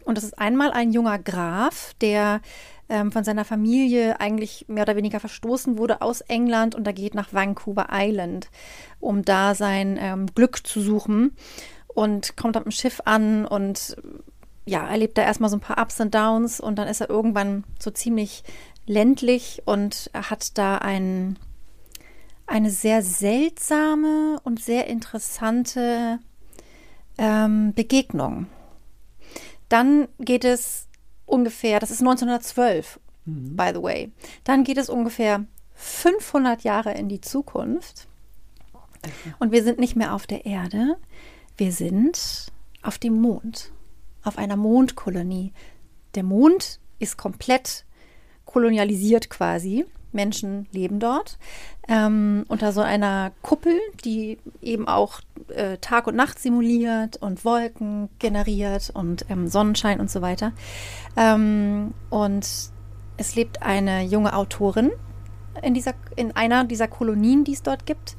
Und 0.05 0.17
das 0.17 0.25
ist 0.25 0.38
einmal 0.38 0.72
ein 0.72 0.91
junger 0.91 1.17
Graf, 1.17 1.93
der 2.01 2.41
ähm, 2.89 3.12
von 3.12 3.24
seiner 3.24 3.46
Familie 3.46 4.20
eigentlich 4.20 4.65
mehr 4.67 4.84
oder 4.84 4.96
weniger 4.96 5.20
verstoßen 5.20 5.77
wurde 5.77 6.01
aus 6.01 6.22
England 6.22 6.75
und 6.75 6.86
er 6.86 6.93
geht 6.93 7.15
nach 7.15 7.34
Vancouver 7.34 7.88
Island, 7.91 8.50
um 9.00 9.24
da 9.24 9.55
sein 9.55 9.98
ähm, 10.00 10.27
Glück 10.27 10.67
zu 10.67 10.82
suchen 10.82 11.36
und 11.88 12.36
kommt 12.36 12.58
auf 12.58 12.63
dem 12.63 12.72
Schiff 12.72 13.01
an 13.05 13.46
und 13.46 13.96
ja, 14.65 14.86
erlebt 14.88 15.17
da 15.17 15.24
erstmal 15.24 15.50
so 15.50 15.58
ein 15.58 15.62
paar 15.62 15.82
Ups 15.82 16.00
und 16.00 16.13
Downs 16.13 16.60
und 16.60 16.75
dann 16.77 16.88
ist 16.88 17.01
er 17.01 17.10
irgendwann 17.10 17.63
so 17.79 17.91
ziemlich 17.91 18.43
ländlich 18.86 19.62
und 19.65 20.10
hat 20.13 20.58
da 20.58 20.77
ein, 20.77 21.38
eine 22.48 22.70
sehr 22.70 23.01
seltsame 23.01 24.39
und 24.43 24.62
sehr 24.62 24.88
interessante 24.88 26.20
ähm, 27.17 27.74
Begegnung. 27.74 28.48
Dann 29.70 30.08
geht 30.20 30.46
es 30.46 30.88
ungefähr, 31.25 31.79
das 31.79 31.91
ist 31.91 32.01
1912, 32.01 33.00
by 33.25 33.72
the 33.74 33.82
way, 33.82 34.12
dann 34.43 34.63
geht 34.63 34.77
es 34.77 34.89
ungefähr 34.89 35.46
500 35.75 36.63
Jahre 36.63 36.93
in 36.93 37.10
die 37.10 37.22
Zukunft 37.22 38.08
und 39.39 39.51
wir 39.51 39.63
sind 39.63 39.79
nicht 39.79 39.96
mehr 39.96 40.13
auf 40.13 40.27
der 40.27 40.46
Erde, 40.46 40.98
wir 41.58 41.72
sind 41.72 42.51
auf 42.82 42.98
dem 42.98 43.20
Mond, 43.20 43.72
auf 44.24 44.38
einer 44.38 44.55
Mondkolonie. 44.55 45.53
Der 46.15 46.24
Mond 46.24 46.79
ist 47.00 47.17
komplett 47.17 47.86
kolonialisiert 48.46 49.29
quasi. 49.29 49.86
Menschen 50.13 50.67
leben 50.72 51.00
dort 51.00 51.38
ähm, 51.88 52.46
unter 52.48 52.72
so 52.72 52.82
einer 52.82 53.32
Kuppel, 53.41 53.77
die 54.05 54.38
eben 54.62 54.88
auch 54.88 55.22
äh, 55.50 55.77
Tag 55.77 56.08
und 56.08 56.15
Nacht 56.15 56.39
simuliert 56.39 57.17
und 57.17 57.43
Wolken 57.46 58.10
generiert 58.20 58.91
und 58.93 59.25
ähm, 59.29 59.48
Sonnenschein 59.48 60.00
und 60.00 60.10
so 60.10 60.22
weiter. 60.22 60.53
Ähm, 61.17 61.93
und 62.10 62.48
es 63.17 63.36
lebt 63.36 63.62
eine 63.62 64.03
junge 64.03 64.36
Autorin 64.36 64.91
in, 65.62 65.74
dieser, 65.74 65.93
in 66.15 66.36
einer 66.36 66.63
dieser 66.63 66.88
Kolonien, 66.88 67.43
die 67.43 67.53
es 67.53 67.63
dort 67.63 67.86
gibt. 67.86 68.15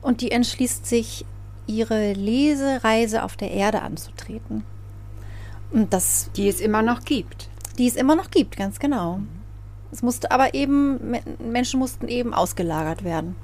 Und 0.00 0.20
die 0.20 0.30
entschließt 0.30 0.86
sich, 0.86 1.24
ihre 1.66 2.12
Lesereise 2.12 3.22
auf 3.22 3.36
der 3.36 3.52
Erde 3.52 3.82
anzutreten. 3.82 4.64
Und 5.70 5.92
das 5.92 6.30
Die 6.36 6.48
es 6.48 6.60
immer 6.60 6.82
noch 6.82 7.04
gibt. 7.04 7.48
die 7.78 7.86
es 7.86 7.96
immer 7.96 8.16
noch 8.16 8.30
gibt, 8.30 8.56
ganz 8.56 8.78
genau. 8.78 9.20
Es 9.92 10.02
musste 10.02 10.30
aber 10.32 10.54
eben, 10.54 11.10
Me- 11.10 11.22
Menschen 11.38 11.78
mussten 11.78 12.08
eben 12.08 12.34
ausgelagert 12.34 13.04
werden. 13.04 13.36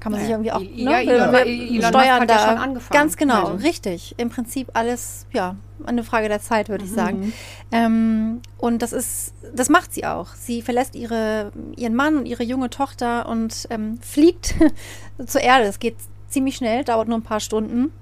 Kann 0.00 0.12
man 0.12 0.20
sich 0.20 0.30
irgendwie 0.30 0.52
auch 0.52 0.60
Ja, 0.60 1.00
Elon- 1.00 1.32
wir- 1.32 1.46
Elon 1.46 1.74
Musk 1.76 1.88
steuern 1.88 2.20
ja 2.20 2.24
da. 2.26 2.54
angefangen. 2.54 3.00
Ganz 3.00 3.16
genau, 3.16 3.46
Also. 3.46 3.64
richtig. 3.64 4.14
Im 4.16 4.28
Prinzip 4.30 4.68
alles, 4.74 5.26
ja, 5.32 5.56
eine 5.84 6.04
Frage 6.04 6.28
der 6.28 6.40
Zeit, 6.40 6.68
würde 6.68 6.84
ich 6.84 6.90
Mhm. 6.92 6.94
sagen. 6.96 7.32
Ähm, 7.72 8.40
und 8.58 8.80
das 8.82 8.92
ist, 8.92 9.34
das 9.54 9.68
macht 9.68 9.92
sie 9.92 10.04
auch. 10.06 10.34
Sie 10.34 10.62
verlässt 10.62 10.94
ihre, 10.94 11.50
ihren 11.76 11.94
Mann 11.96 12.16
und 12.16 12.26
ihre 12.26 12.44
junge 12.44 12.70
Tochter 12.70 13.28
und 13.28 13.66
ähm, 13.70 13.98
fliegt 14.00 14.54
zur 15.26 15.40
Erde. 15.40 15.64
Es 15.64 15.78
geht 15.80 15.96
ziemlich 16.28 16.56
schnell, 16.56 16.84
dauert 16.84 17.08
nur 17.08 17.18
ein 17.18 17.22
paar 17.22 17.40
Stunden 17.40 17.92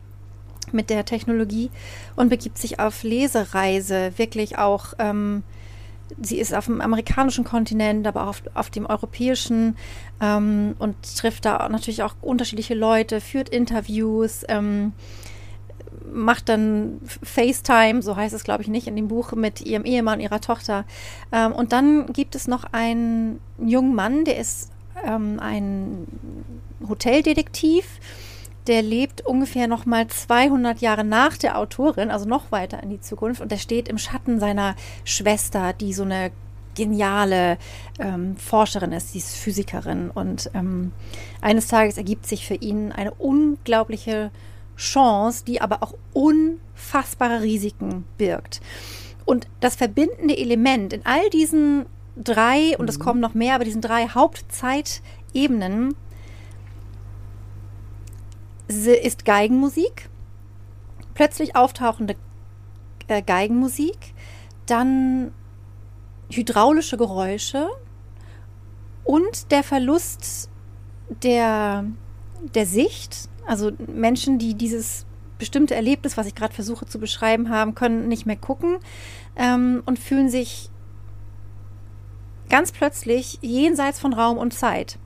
mit 0.72 0.90
der 0.90 1.04
Technologie 1.06 1.70
und 2.16 2.28
begibt 2.28 2.58
sich 2.58 2.78
auf 2.80 3.04
Lesereise, 3.04 4.12
wirklich 4.16 4.58
auch. 4.58 4.92
Ähm, 4.98 5.42
sie 6.20 6.38
ist 6.38 6.54
auf 6.54 6.66
dem 6.66 6.80
amerikanischen 6.80 7.44
Kontinent, 7.44 8.06
aber 8.06 8.24
auch 8.24 8.28
auf, 8.28 8.42
auf 8.54 8.70
dem 8.70 8.86
europäischen 8.86 9.76
ähm, 10.20 10.74
und 10.78 10.96
trifft 11.16 11.44
da 11.44 11.68
natürlich 11.68 12.02
auch 12.02 12.14
unterschiedliche 12.22 12.74
Leute, 12.74 13.20
führt 13.20 13.48
Interviews, 13.48 14.44
ähm, 14.48 14.92
macht 16.12 16.48
dann 16.48 17.00
FaceTime, 17.22 18.02
so 18.02 18.16
heißt 18.16 18.34
es 18.34 18.44
glaube 18.44 18.62
ich 18.62 18.68
nicht 18.68 18.86
in 18.86 18.96
dem 18.96 19.08
Buch, 19.08 19.32
mit 19.32 19.60
ihrem 19.60 19.84
Ehemann, 19.84 20.20
ihrer 20.20 20.40
Tochter. 20.40 20.84
Ähm, 21.32 21.52
und 21.52 21.72
dann 21.72 22.12
gibt 22.12 22.34
es 22.34 22.46
noch 22.46 22.64
einen 22.72 23.40
jungen 23.58 23.94
Mann, 23.94 24.24
der 24.24 24.38
ist 24.38 24.70
ähm, 25.04 25.38
ein 25.40 26.06
Hoteldetektiv. 26.88 27.84
Der 28.66 28.82
lebt 28.82 29.24
ungefähr 29.24 29.68
noch 29.68 29.86
mal 29.86 30.08
200 30.08 30.80
Jahre 30.80 31.04
nach 31.04 31.36
der 31.36 31.58
Autorin, 31.58 32.10
also 32.10 32.28
noch 32.28 32.50
weiter 32.50 32.82
in 32.82 32.90
die 32.90 33.00
Zukunft. 33.00 33.40
Und 33.40 33.52
der 33.52 33.58
steht 33.58 33.88
im 33.88 33.98
Schatten 33.98 34.40
seiner 34.40 34.74
Schwester, 35.04 35.72
die 35.72 35.92
so 35.92 36.02
eine 36.02 36.32
geniale 36.74 37.58
ähm, 37.98 38.36
Forscherin 38.36 38.92
ist, 38.92 39.12
sie 39.12 39.18
ist 39.18 39.36
Physikerin. 39.36 40.10
Und 40.10 40.50
ähm, 40.54 40.92
eines 41.40 41.68
Tages 41.68 41.96
ergibt 41.96 42.26
sich 42.26 42.46
für 42.46 42.54
ihn 42.54 42.92
eine 42.92 43.12
unglaubliche 43.14 44.30
Chance, 44.76 45.44
die 45.44 45.60
aber 45.60 45.82
auch 45.82 45.94
unfassbare 46.12 47.42
Risiken 47.42 48.04
birgt. 48.18 48.60
Und 49.24 49.48
das 49.60 49.74
verbindende 49.74 50.36
Element 50.36 50.92
in 50.92 51.04
all 51.04 51.28
diesen 51.30 51.86
drei, 52.16 52.76
und 52.78 52.88
es 52.88 53.00
kommen 53.00 53.20
noch 53.20 53.34
mehr, 53.34 53.54
aber 53.54 53.64
diesen 53.64 53.80
drei 53.80 54.08
Hauptzeitebenen 54.08 55.94
ist 58.68 59.24
Geigenmusik, 59.24 60.08
plötzlich 61.14 61.56
auftauchende 61.56 62.16
äh, 63.08 63.22
Geigenmusik, 63.22 64.14
dann 64.66 65.32
hydraulische 66.30 66.96
Geräusche 66.96 67.68
und 69.04 69.50
der 69.52 69.62
Verlust 69.62 70.50
der, 71.22 71.84
der 72.54 72.66
Sicht. 72.66 73.28
Also 73.46 73.70
Menschen, 73.86 74.38
die 74.38 74.54
dieses 74.54 75.06
bestimmte 75.38 75.74
Erlebnis, 75.74 76.16
was 76.16 76.26
ich 76.26 76.34
gerade 76.34 76.54
versuche 76.54 76.86
zu 76.86 76.98
beschreiben 76.98 77.50
haben, 77.50 77.74
können 77.74 78.08
nicht 78.08 78.26
mehr 78.26 78.36
gucken 78.36 78.78
ähm, 79.36 79.82
und 79.86 79.98
fühlen 79.98 80.28
sich 80.28 80.70
ganz 82.48 82.72
plötzlich 82.72 83.38
jenseits 83.42 84.00
von 84.00 84.12
Raum 84.12 84.38
und 84.38 84.52
Zeit. 84.52 84.98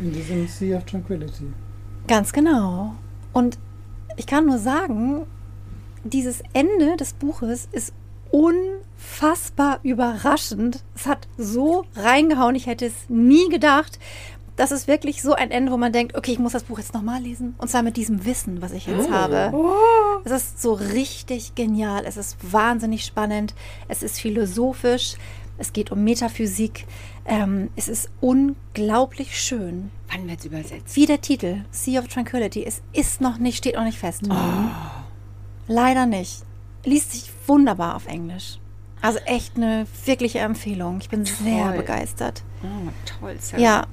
In 0.00 0.12
diesem 0.12 0.48
Sea 0.48 0.78
of 0.78 0.84
Tranquility. 0.84 1.52
Ganz 2.06 2.32
genau. 2.32 2.94
Und 3.32 3.58
ich 4.16 4.26
kann 4.26 4.46
nur 4.46 4.58
sagen, 4.58 5.26
dieses 6.04 6.42
Ende 6.52 6.96
des 6.96 7.12
Buches 7.14 7.68
ist 7.72 7.92
unfassbar 8.30 9.80
überraschend. 9.82 10.82
Es 10.94 11.06
hat 11.06 11.28
so 11.38 11.84
reingehauen, 11.94 12.54
ich 12.54 12.66
hätte 12.66 12.86
es 12.86 13.08
nie 13.08 13.48
gedacht. 13.48 13.98
Das 14.56 14.70
ist 14.70 14.86
wirklich 14.86 15.20
so 15.22 15.32
ein 15.34 15.50
Ende, 15.50 15.72
wo 15.72 15.76
man 15.76 15.92
denkt, 15.92 16.16
okay, 16.16 16.32
ich 16.32 16.38
muss 16.38 16.52
das 16.52 16.64
Buch 16.64 16.78
jetzt 16.78 16.94
nochmal 16.94 17.20
lesen. 17.20 17.54
Und 17.58 17.68
zwar 17.68 17.82
mit 17.82 17.96
diesem 17.96 18.24
Wissen, 18.24 18.62
was 18.62 18.72
ich 18.72 18.86
jetzt 18.86 19.10
habe. 19.10 19.52
Es 20.24 20.30
ist 20.30 20.62
so 20.62 20.74
richtig 20.74 21.56
genial. 21.56 22.04
Es 22.06 22.16
ist 22.16 22.36
wahnsinnig 22.52 23.04
spannend. 23.04 23.54
Es 23.88 24.04
ist 24.04 24.20
philosophisch. 24.20 25.16
Es 25.56 25.72
geht 25.72 25.92
um 25.92 26.02
Metaphysik. 26.04 26.86
Ähm, 27.24 27.70
es 27.76 27.88
ist 27.88 28.10
unglaublich 28.20 29.38
schön. 29.40 29.90
Wann 30.10 30.28
wird 30.28 30.40
es 30.40 30.44
übersetzt? 30.46 30.96
Wie 30.96 31.06
der 31.06 31.20
Titel, 31.20 31.64
Sea 31.70 32.00
of 32.00 32.08
Tranquility. 32.08 32.64
Es 32.64 32.82
ist 32.92 33.20
noch 33.20 33.38
nicht, 33.38 33.58
steht 33.58 33.76
noch 33.76 33.84
nicht 33.84 33.98
fest. 33.98 34.22
Leider 35.68 36.06
nicht. 36.06 36.42
Liest 36.84 37.12
sich 37.12 37.30
wunderbar 37.46 37.96
auf 37.96 38.06
Englisch. 38.06 38.58
Also 39.00 39.18
echt 39.26 39.56
eine 39.56 39.86
wirkliche 40.06 40.38
Empfehlung. 40.40 40.98
Ich 41.00 41.08
bin 41.08 41.24
sehr 41.24 41.68
Toll. 41.68 41.76
begeistert. 41.78 42.42
Oh, 42.62 42.88
toll. 43.20 43.36
Sarah. 43.38 43.62
Ja. 43.62 43.86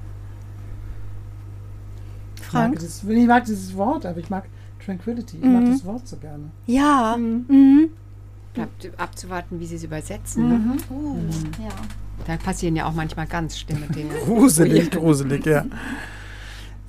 Ich 2.35 2.41
mag, 2.53 2.63
Frank? 2.63 2.79
dieses, 2.79 3.03
ich 3.03 3.27
mag 3.27 3.45
dieses 3.45 3.75
Wort, 3.75 4.05
aber 4.05 4.19
ich 4.19 4.29
mag 4.29 4.45
Tranquility. 4.83 5.37
Ich 5.37 5.43
mag 5.43 5.65
das 5.65 5.85
Wort 5.85 6.07
so 6.07 6.17
gerne. 6.17 6.51
Ja. 6.65 7.15
Mhm. 7.17 7.89
Bleibt 8.53 8.89
abzuwarten, 8.97 9.59
wie 9.59 9.65
sie 9.65 9.75
es 9.75 9.83
übersetzen. 9.83 10.49
Ne? 10.49 10.77
Oh, 10.89 11.15
ja. 11.61 11.69
Da 12.27 12.37
passieren 12.37 12.75
ja 12.75 12.85
auch 12.85 12.93
manchmal 12.93 13.25
ganz 13.27 13.57
schlimme 13.57 13.87
Dinge. 13.87 14.13
Gruselig, 14.25 14.91
gruselig, 14.91 15.45
ja. 15.45 15.65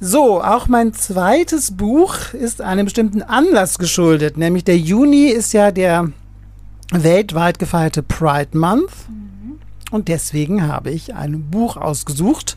So, 0.00 0.42
auch 0.42 0.66
mein 0.66 0.92
zweites 0.92 1.76
Buch 1.76 2.34
ist 2.34 2.60
einem 2.60 2.86
bestimmten 2.86 3.22
Anlass 3.22 3.78
geschuldet, 3.78 4.36
nämlich 4.36 4.64
der 4.64 4.76
Juni 4.76 5.26
ist 5.26 5.52
ja 5.52 5.70
der 5.70 6.10
weltweit 6.90 7.58
gefeierte 7.58 8.02
Pride 8.02 8.58
Month. 8.58 8.90
Und 9.92 10.08
deswegen 10.08 10.66
habe 10.66 10.90
ich 10.90 11.14
ein 11.14 11.50
Buch 11.50 11.76
ausgesucht, 11.76 12.56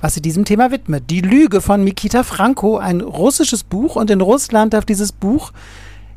was 0.00 0.14
sich 0.14 0.22
diesem 0.22 0.44
Thema 0.44 0.70
widmet. 0.70 1.10
Die 1.10 1.20
Lüge 1.20 1.60
von 1.60 1.82
Mikita 1.82 2.22
Franco, 2.22 2.78
ein 2.78 3.00
russisches 3.00 3.64
Buch. 3.64 3.96
Und 3.96 4.10
in 4.10 4.20
Russland 4.20 4.72
darf 4.72 4.84
dieses 4.84 5.12
Buch 5.12 5.52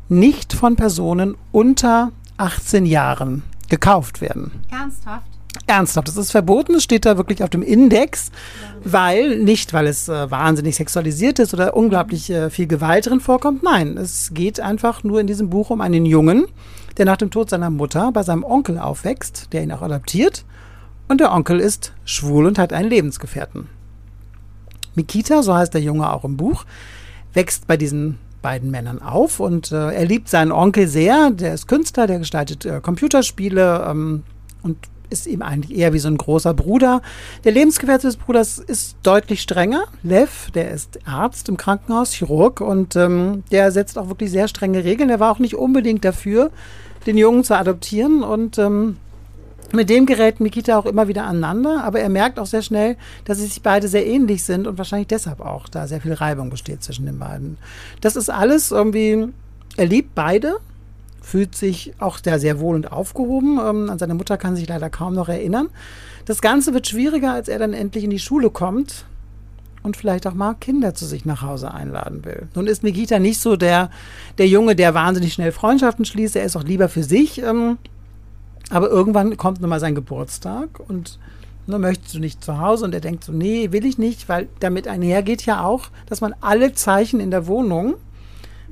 nicht 0.08 0.52
von 0.52 0.76
Personen 0.76 1.36
unter 1.52 2.12
18 2.40 2.86
Jahren 2.86 3.42
gekauft 3.68 4.20
werden. 4.20 4.50
Ernsthaft? 4.70 5.26
Ernsthaft, 5.66 6.08
das 6.08 6.16
ist 6.16 6.30
verboten, 6.30 6.74
es 6.74 6.84
steht 6.84 7.04
da 7.04 7.16
wirklich 7.16 7.42
auf 7.42 7.50
dem 7.50 7.62
Index, 7.62 8.30
weil, 8.82 9.38
nicht 9.38 9.72
weil 9.72 9.86
es 9.86 10.08
äh, 10.08 10.30
wahnsinnig 10.30 10.76
sexualisiert 10.76 11.38
ist 11.38 11.52
oder 11.52 11.76
unglaublich 11.76 12.30
äh, 12.30 12.50
viel 12.50 12.66
Gewalt 12.66 13.06
drin 13.06 13.20
vorkommt, 13.20 13.62
nein, 13.62 13.96
es 13.96 14.32
geht 14.32 14.60
einfach 14.60 15.04
nur 15.04 15.20
in 15.20 15.26
diesem 15.26 15.50
Buch 15.50 15.70
um 15.70 15.80
einen 15.80 16.06
Jungen, 16.06 16.46
der 16.96 17.04
nach 17.04 17.16
dem 17.16 17.30
Tod 17.30 17.50
seiner 17.50 17.70
Mutter 17.70 18.10
bei 18.12 18.22
seinem 18.22 18.44
Onkel 18.44 18.78
aufwächst, 18.78 19.52
der 19.52 19.62
ihn 19.62 19.72
auch 19.72 19.82
adoptiert 19.82 20.44
und 21.08 21.20
der 21.20 21.32
Onkel 21.32 21.60
ist 21.60 21.92
schwul 22.04 22.46
und 22.46 22.58
hat 22.58 22.72
einen 22.72 22.88
Lebensgefährten. 22.88 23.68
Mikita, 24.94 25.42
so 25.42 25.54
heißt 25.54 25.74
der 25.74 25.82
Junge 25.82 26.12
auch 26.12 26.24
im 26.24 26.36
Buch, 26.36 26.64
wächst 27.32 27.66
bei 27.66 27.76
diesen 27.76 28.18
beiden 28.42 28.70
Männern 28.70 29.02
auf 29.02 29.40
und 29.40 29.72
äh, 29.72 29.90
er 29.92 30.04
liebt 30.04 30.28
seinen 30.28 30.52
Onkel 30.52 30.88
sehr. 30.88 31.30
Der 31.30 31.54
ist 31.54 31.68
Künstler, 31.68 32.06
der 32.06 32.18
gestaltet 32.18 32.64
äh, 32.64 32.80
Computerspiele 32.80 33.86
ähm, 33.88 34.22
und 34.62 34.76
ist 35.10 35.26
ihm 35.26 35.42
eigentlich 35.42 35.76
eher 35.76 35.92
wie 35.92 35.98
so 35.98 36.08
ein 36.08 36.16
großer 36.16 36.54
Bruder. 36.54 37.02
Der 37.44 37.52
Lebensgefährte 37.52 38.06
des 38.06 38.16
Bruders 38.16 38.58
ist 38.58 38.96
deutlich 39.02 39.42
strenger. 39.42 39.84
Lev, 40.02 40.50
der 40.52 40.70
ist 40.70 41.00
Arzt 41.04 41.48
im 41.48 41.56
Krankenhaus, 41.56 42.12
Chirurg 42.12 42.60
und 42.60 42.96
ähm, 42.96 43.42
der 43.50 43.72
setzt 43.72 43.98
auch 43.98 44.08
wirklich 44.08 44.30
sehr 44.30 44.48
strenge 44.48 44.84
Regeln. 44.84 45.08
Der 45.08 45.20
war 45.20 45.32
auch 45.32 45.40
nicht 45.40 45.56
unbedingt 45.56 46.04
dafür, 46.04 46.50
den 47.06 47.18
Jungen 47.18 47.44
zu 47.44 47.56
adoptieren 47.56 48.22
und 48.22 48.58
ähm, 48.58 48.96
mit 49.72 49.90
dem 49.90 50.06
gerät 50.06 50.40
Mikita 50.40 50.78
auch 50.78 50.86
immer 50.86 51.08
wieder 51.08 51.24
aneinander, 51.24 51.84
aber 51.84 52.00
er 52.00 52.08
merkt 52.08 52.38
auch 52.38 52.46
sehr 52.46 52.62
schnell, 52.62 52.96
dass 53.24 53.38
sie 53.38 53.46
sich 53.46 53.62
beide 53.62 53.88
sehr 53.88 54.06
ähnlich 54.06 54.44
sind 54.44 54.66
und 54.66 54.78
wahrscheinlich 54.78 55.08
deshalb 55.08 55.40
auch 55.40 55.68
da 55.68 55.86
sehr 55.86 56.00
viel 56.00 56.14
Reibung 56.14 56.50
besteht 56.50 56.82
zwischen 56.82 57.06
den 57.06 57.18
beiden. 57.18 57.58
Das 58.00 58.16
ist 58.16 58.30
alles 58.30 58.70
irgendwie, 58.70 59.28
er 59.76 59.86
liebt 59.86 60.14
beide, 60.14 60.56
fühlt 61.22 61.54
sich 61.54 61.92
auch 61.98 62.18
da 62.20 62.38
sehr 62.38 62.60
wohl 62.60 62.74
und 62.76 62.92
aufgehoben. 62.92 63.58
Ähm, 63.58 63.90
an 63.90 63.98
seine 63.98 64.14
Mutter 64.14 64.36
kann 64.36 64.56
sich 64.56 64.68
leider 64.68 64.90
kaum 64.90 65.14
noch 65.14 65.28
erinnern. 65.28 65.68
Das 66.24 66.40
Ganze 66.40 66.74
wird 66.74 66.86
schwieriger, 66.86 67.32
als 67.32 67.48
er 67.48 67.58
dann 67.58 67.72
endlich 67.72 68.04
in 68.04 68.10
die 68.10 68.18
Schule 68.18 68.50
kommt 68.50 69.04
und 69.82 69.96
vielleicht 69.96 70.26
auch 70.26 70.34
mal 70.34 70.54
Kinder 70.54 70.94
zu 70.94 71.06
sich 71.06 71.24
nach 71.24 71.42
Hause 71.42 71.72
einladen 71.72 72.24
will. 72.24 72.48
Nun 72.54 72.66
ist 72.66 72.82
Nikita 72.82 73.18
nicht 73.18 73.40
so 73.40 73.56
der, 73.56 73.90
der 74.38 74.46
Junge, 74.48 74.76
der 74.76 74.94
wahnsinnig 74.94 75.32
schnell 75.32 75.52
Freundschaften 75.52 76.04
schließt. 76.04 76.36
Er 76.36 76.44
ist 76.44 76.56
auch 76.56 76.64
lieber 76.64 76.88
für 76.88 77.02
sich. 77.02 77.42
Ähm, 77.42 77.78
aber 78.70 78.88
irgendwann 78.88 79.36
kommt 79.36 79.60
nochmal 79.60 79.80
sein 79.80 79.94
Geburtstag 79.94 80.80
und 80.88 81.18
ne, 81.66 81.78
möchtest 81.78 82.14
du 82.14 82.18
nicht 82.20 82.42
zu 82.44 82.58
Hause? 82.58 82.84
Und 82.84 82.94
er 82.94 83.00
denkt 83.00 83.24
so, 83.24 83.32
nee, 83.32 83.72
will 83.72 83.84
ich 83.84 83.98
nicht, 83.98 84.28
weil 84.28 84.48
damit 84.60 84.88
einhergeht 84.88 85.44
ja 85.44 85.64
auch, 85.64 85.88
dass 86.06 86.20
man 86.20 86.34
alle 86.40 86.72
Zeichen 86.72 87.20
in 87.20 87.30
der 87.30 87.46
Wohnung 87.46 87.94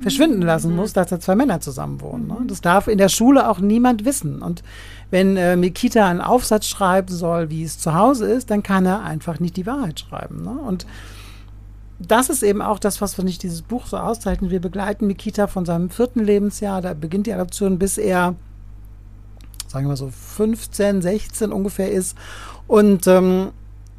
verschwinden 0.01 0.41
lassen 0.41 0.75
muss, 0.75 0.93
dass 0.93 1.09
da 1.09 1.19
zwei 1.19 1.35
Männer 1.35 1.59
zusammen 1.59 1.99
wohnen. 2.01 2.27
Ne? 2.27 2.37
Das 2.47 2.61
darf 2.61 2.87
in 2.87 2.97
der 2.97 3.09
Schule 3.09 3.49
auch 3.49 3.59
niemand 3.59 4.05
wissen. 4.05 4.41
Und 4.41 4.63
wenn 5.11 5.35
äh, 5.35 5.57
Mikita 5.57 6.07
einen 6.07 6.21
Aufsatz 6.21 6.67
schreiben 6.67 7.13
soll, 7.13 7.49
wie 7.49 7.63
es 7.63 7.79
zu 7.79 7.93
Hause 7.93 8.25
ist, 8.31 8.49
dann 8.49 8.63
kann 8.63 8.85
er 8.85 9.03
einfach 9.03 9.39
nicht 9.39 9.57
die 9.57 9.65
Wahrheit 9.65 9.99
schreiben. 9.99 10.43
Ne? 10.43 10.51
Und 10.51 10.85
das 11.99 12.29
ist 12.29 12.43
eben 12.43 12.61
auch 12.61 12.79
das, 12.79 13.01
was 13.01 13.17
nicht 13.17 13.43
dieses 13.43 13.61
Buch 13.61 13.87
so 13.87 13.97
auszeichnet. 13.97 14.51
Wir 14.51 14.61
begleiten 14.61 15.05
Mikita 15.07 15.47
von 15.47 15.65
seinem 15.65 15.89
vierten 15.89 16.23
Lebensjahr, 16.23 16.81
da 16.81 16.93
beginnt 16.93 17.27
die 17.27 17.33
Adoption, 17.33 17.77
bis 17.77 17.97
er 17.97 18.35
sagen 19.69 19.85
wir 19.85 19.89
mal 19.89 19.97
so 19.97 20.09
15, 20.09 21.01
16 21.01 21.51
ungefähr 21.51 21.91
ist. 21.91 22.17
Und 22.67 23.07
ähm, 23.07 23.49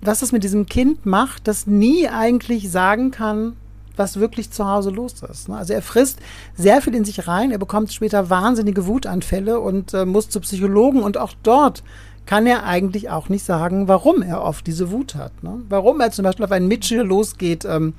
was 0.02 0.20
das 0.20 0.32
mit 0.32 0.44
diesem 0.44 0.66
Kind 0.66 1.06
macht, 1.06 1.46
das 1.48 1.66
nie 1.66 2.08
eigentlich 2.08 2.70
sagen 2.70 3.10
kann, 3.10 3.56
was 3.96 4.18
wirklich 4.18 4.50
zu 4.50 4.66
Hause 4.66 4.90
los 4.90 5.22
ist. 5.22 5.48
ne? 5.48 5.56
Also 5.56 5.74
er 5.74 5.82
frisst 5.82 6.20
sehr 6.56 6.80
viel 6.80 6.94
in 6.94 7.04
sich 7.04 7.28
rein, 7.28 7.50
er 7.50 7.58
bekommt 7.58 7.92
später 7.92 8.30
wahnsinnige 8.30 8.86
Wutanfälle 8.86 9.60
und 9.60 9.92
äh, 9.92 10.06
muss 10.06 10.30
zu 10.30 10.40
Psychologen 10.40 11.02
und 11.02 11.18
auch 11.18 11.34
dort 11.42 11.82
kann 12.24 12.46
er 12.46 12.64
eigentlich 12.64 13.10
auch 13.10 13.28
nicht 13.28 13.44
sagen, 13.44 13.88
warum 13.88 14.22
er 14.22 14.42
oft 14.42 14.66
diese 14.66 14.90
Wut 14.90 15.16
hat. 15.16 15.42
Ne? 15.42 15.62
Warum 15.68 16.00
er 16.00 16.12
zum 16.12 16.24
Beispiel 16.24 16.44
auf 16.44 16.52
einen 16.52 16.68
Mitschüler 16.68 17.04
losgeht, 17.04 17.64
ähm, 17.64 17.94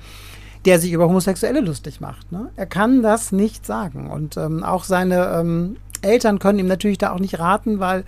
der 0.64 0.78
sich 0.78 0.92
über 0.92 1.08
Homosexuelle 1.08 1.60
lustig 1.60 2.00
macht. 2.00 2.32
Ne? 2.32 2.50
Er 2.56 2.66
kann 2.66 3.02
das 3.02 3.32
nicht 3.32 3.66
sagen. 3.66 4.10
Und 4.10 4.36
ähm, 4.36 4.62
auch 4.62 4.84
seine 4.84 5.38
ähm, 5.38 5.76
Eltern 6.02 6.38
können 6.38 6.58
ihm 6.58 6.66
natürlich 6.66 6.98
da 6.98 7.12
auch 7.12 7.18
nicht 7.18 7.38
raten, 7.38 7.80
weil 7.80 8.04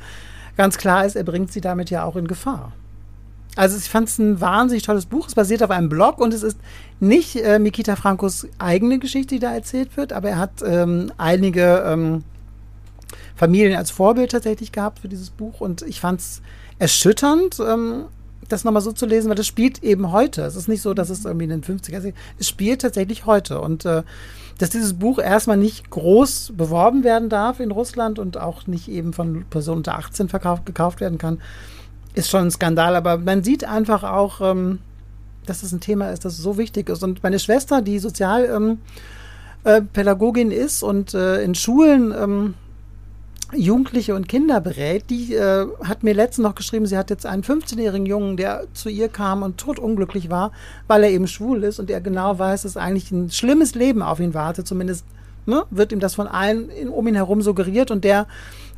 ganz 0.57 0.79
klar 0.79 1.05
ist, 1.05 1.17
er 1.17 1.25
bringt 1.25 1.53
sie 1.53 1.61
damit 1.61 1.91
ja 1.91 2.05
auch 2.05 2.17
in 2.17 2.29
Gefahr. 2.29 2.73
Also 3.57 3.77
ich 3.77 3.89
fand 3.89 4.09
es 4.09 4.19
ein 4.19 4.41
wahnsinnig 4.41 4.83
tolles 4.83 5.07
Buch. 5.07 5.29
Es 5.29 5.35
basiert 5.35 5.63
auf 5.63 5.71
einem 5.71 5.89
Blog 5.89 6.19
und 6.19 6.35
es 6.35 6.43
ist 6.43 6.59
nicht 6.99 7.37
äh, 7.37 7.59
Mikita 7.59 7.97
Frankos 7.97 8.49
eigene 8.59 8.99
Geschichte, 8.99 9.37
die 9.37 9.41
da 9.41 9.55
erzählt 9.55 9.97
wird, 9.97 10.13
aber 10.13 10.31
er 10.31 10.39
hat 10.39 10.63
ähm, 10.65 11.13
einige 11.19 11.85
ähm, 11.87 12.25
Familien 13.37 13.77
als 13.77 13.91
Vorbild 13.91 14.33
tatsächlich 14.33 14.73
gehabt 14.73 15.01
für 15.01 15.09
dieses 15.09 15.31
Buch 15.31 15.61
und 15.61 15.83
ich 15.83 16.01
fand 16.01 16.21
es 16.21 16.43
erschütternd, 16.79 17.61
ähm, 17.61 18.07
das 18.49 18.65
nochmal 18.65 18.83
so 18.83 18.93
zu 18.93 19.07
lesen, 19.07 19.29
weil 19.29 19.37
das 19.37 19.47
spielt 19.47 19.83
eben 19.83 20.13
heute. 20.13 20.43
Es 20.43 20.57
ist 20.57 20.69
nicht 20.69 20.83
so, 20.83 20.93
dass 20.93 21.09
es 21.09 21.25
irgendwie 21.25 21.45
in 21.45 21.51
den 21.51 21.63
50er 21.63 21.99
ist. 21.99 22.15
Es 22.39 22.49
spielt 22.49 22.83
tatsächlich 22.83 23.25
heute 23.25 23.61
und 23.61 23.85
äh, 23.85 24.03
dass 24.59 24.71
dieses 24.71 24.95
Buch 24.95 25.19
erstmal 25.19 25.57
nicht 25.57 25.91
groß 25.91 26.53
beworben 26.57 27.05
werden 27.05 27.29
darf 27.29 27.61
in 27.61 27.71
Russland 27.71 28.19
und 28.19 28.39
auch 28.39 28.67
nicht 28.67 28.89
eben 28.89 29.13
von 29.13 29.45
Personen 29.51 29.79
unter 29.79 29.99
18 29.99 30.29
verkauft, 30.29 30.67
gekauft 30.67 31.01
werden 31.01 31.19
kann, 31.19 31.41
ist 32.15 32.31
schon 32.31 32.47
ein 32.47 32.51
Skandal. 32.51 32.97
Aber 32.97 33.19
man 33.19 33.43
sieht 33.43 33.65
einfach 33.65 34.05
auch, 34.05 34.41
ähm, 34.41 34.79
dass 35.47 35.63
es 35.63 35.73
ein 35.73 35.81
Thema 35.81 36.11
ist, 36.11 36.25
das 36.25 36.39
so 36.39 36.57
wichtig 36.57 36.89
ist. 36.89 37.03
Und 37.03 37.23
meine 37.23 37.39
Schwester, 37.39 37.83
die 37.83 37.99
Sozialpädagogin 37.99 40.51
ähm, 40.51 40.59
äh, 40.59 40.65
ist 40.65 40.83
und 40.83 41.13
äh, 41.15 41.43
in 41.43 41.55
Schulen 41.55 42.15
ähm, 42.17 42.55
Jugendliche 43.53 44.15
und 44.15 44.29
Kinder 44.29 44.61
berät, 44.61 45.11
die 45.11 45.35
äh, 45.35 45.67
hat 45.85 46.03
mir 46.03 46.15
letztens 46.15 46.45
noch 46.45 46.55
geschrieben, 46.55 46.87
sie 46.87 46.97
hat 46.97 47.11
jetzt 47.11 47.27
einen 47.27 47.43
15-jährigen 47.43 48.07
Jungen, 48.07 48.37
der 48.37 48.65
zu 48.73 48.89
ihr 48.89 49.09
kam 49.09 49.43
und 49.43 49.59
totunglücklich 49.59 50.31
war, 50.31 50.53
weil 50.87 51.05
er 51.05 51.11
eben 51.11 51.27
schwul 51.27 51.63
ist 51.63 51.79
und 51.79 51.91
er 51.91 52.01
genau 52.01 52.39
weiß, 52.39 52.63
dass 52.63 52.77
eigentlich 52.77 53.11
ein 53.13 53.31
schlimmes 53.31 53.75
Leben 53.75 54.03
auf 54.03 54.21
ihn 54.21 54.35
wartet, 54.35 54.67
zumindest 54.67 55.05
ne, 55.47 55.65
wird 55.71 55.93
ihm 55.93 56.01
das 56.01 56.15
von 56.15 56.27
allen 56.27 56.69
um 56.89 57.07
ihn 57.07 57.15
herum 57.15 57.43
suggeriert 57.43 57.91
und 57.91 58.05
der 58.05 58.27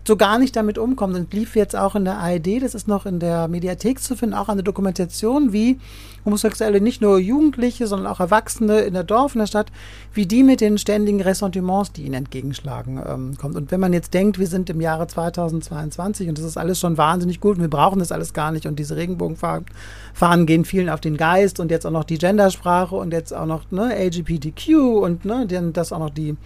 so 0.07 0.17
gar 0.17 0.39
nicht 0.39 0.55
damit 0.57 0.79
umkommt 0.79 1.17
und 1.17 1.33
lief 1.35 1.57
jetzt 1.57 1.75
auch 1.75 1.95
in 1.95 2.05
der 2.05 2.19
ARD, 2.19 2.63
das 2.63 2.75
ist 2.75 2.87
noch 2.87 3.07
in 3.07 3.19
der 3.19 3.49
Mediathek 3.49 4.01
zu 4.01 4.17
finden, 4.17 4.35
auch 4.35 4.49
eine 4.49 4.63
Dokumentation, 4.63 5.53
wie 5.53 5.79
Homosexuelle, 6.25 6.81
nicht 6.81 7.01
nur 7.01 7.19
Jugendliche, 7.19 7.87
sondern 7.87 8.09
auch 8.09 8.19
Erwachsene 8.19 8.81
in 8.81 8.95
der 8.95 9.05
Dorf, 9.05 9.35
in 9.35 9.39
der 9.39 9.47
Stadt, 9.47 9.71
wie 10.13 10.27
die 10.27 10.43
mit 10.43 10.61
den 10.61 10.77
ständigen 10.77 11.21
Ressentiments, 11.21 11.93
die 11.93 12.03
ihnen 12.03 12.15
entgegenschlagen, 12.15 13.01
ähm, 13.07 13.37
kommt. 13.39 13.57
Und 13.57 13.71
wenn 13.71 13.79
man 13.81 13.93
jetzt 13.93 14.13
denkt, 14.13 14.39
wir 14.39 14.49
sind 14.49 14.69
im 14.69 14.81
Jahre 14.81 15.07
2022 15.07 16.29
und 16.29 16.39
das 16.39 16.45
ist 16.45 16.57
alles 16.57 16.81
schon 16.81 16.99
wahnsinnig 16.99 17.41
gut 17.41 17.57
und 17.57 17.63
wir 17.63 17.71
brauchen 17.71 18.01
das 18.01 18.11
alles 18.11 18.33
gar 18.33 18.51
nicht 18.51 18.67
und 18.67 18.79
diese 18.79 18.97
Regenbogenfahnen 18.97 20.47
gehen 20.47 20.65
vielen 20.65 20.89
auf 20.89 21.01
den 21.01 21.17
Geist 21.17 21.61
und 21.61 21.71
jetzt 21.71 21.87
auch 21.87 21.93
noch 21.93 22.05
die 22.05 22.19
Gendersprache 22.19 22.97
und 22.97 23.13
jetzt 23.13 23.33
auch 23.33 23.47
noch 23.47 23.71
ne, 23.71 23.95
LGBTQ 23.95 24.69
und 25.01 25.25
ne, 25.25 25.47
das 25.73 25.93
auch 25.93 26.01
noch 26.01 26.11
die 26.11 26.37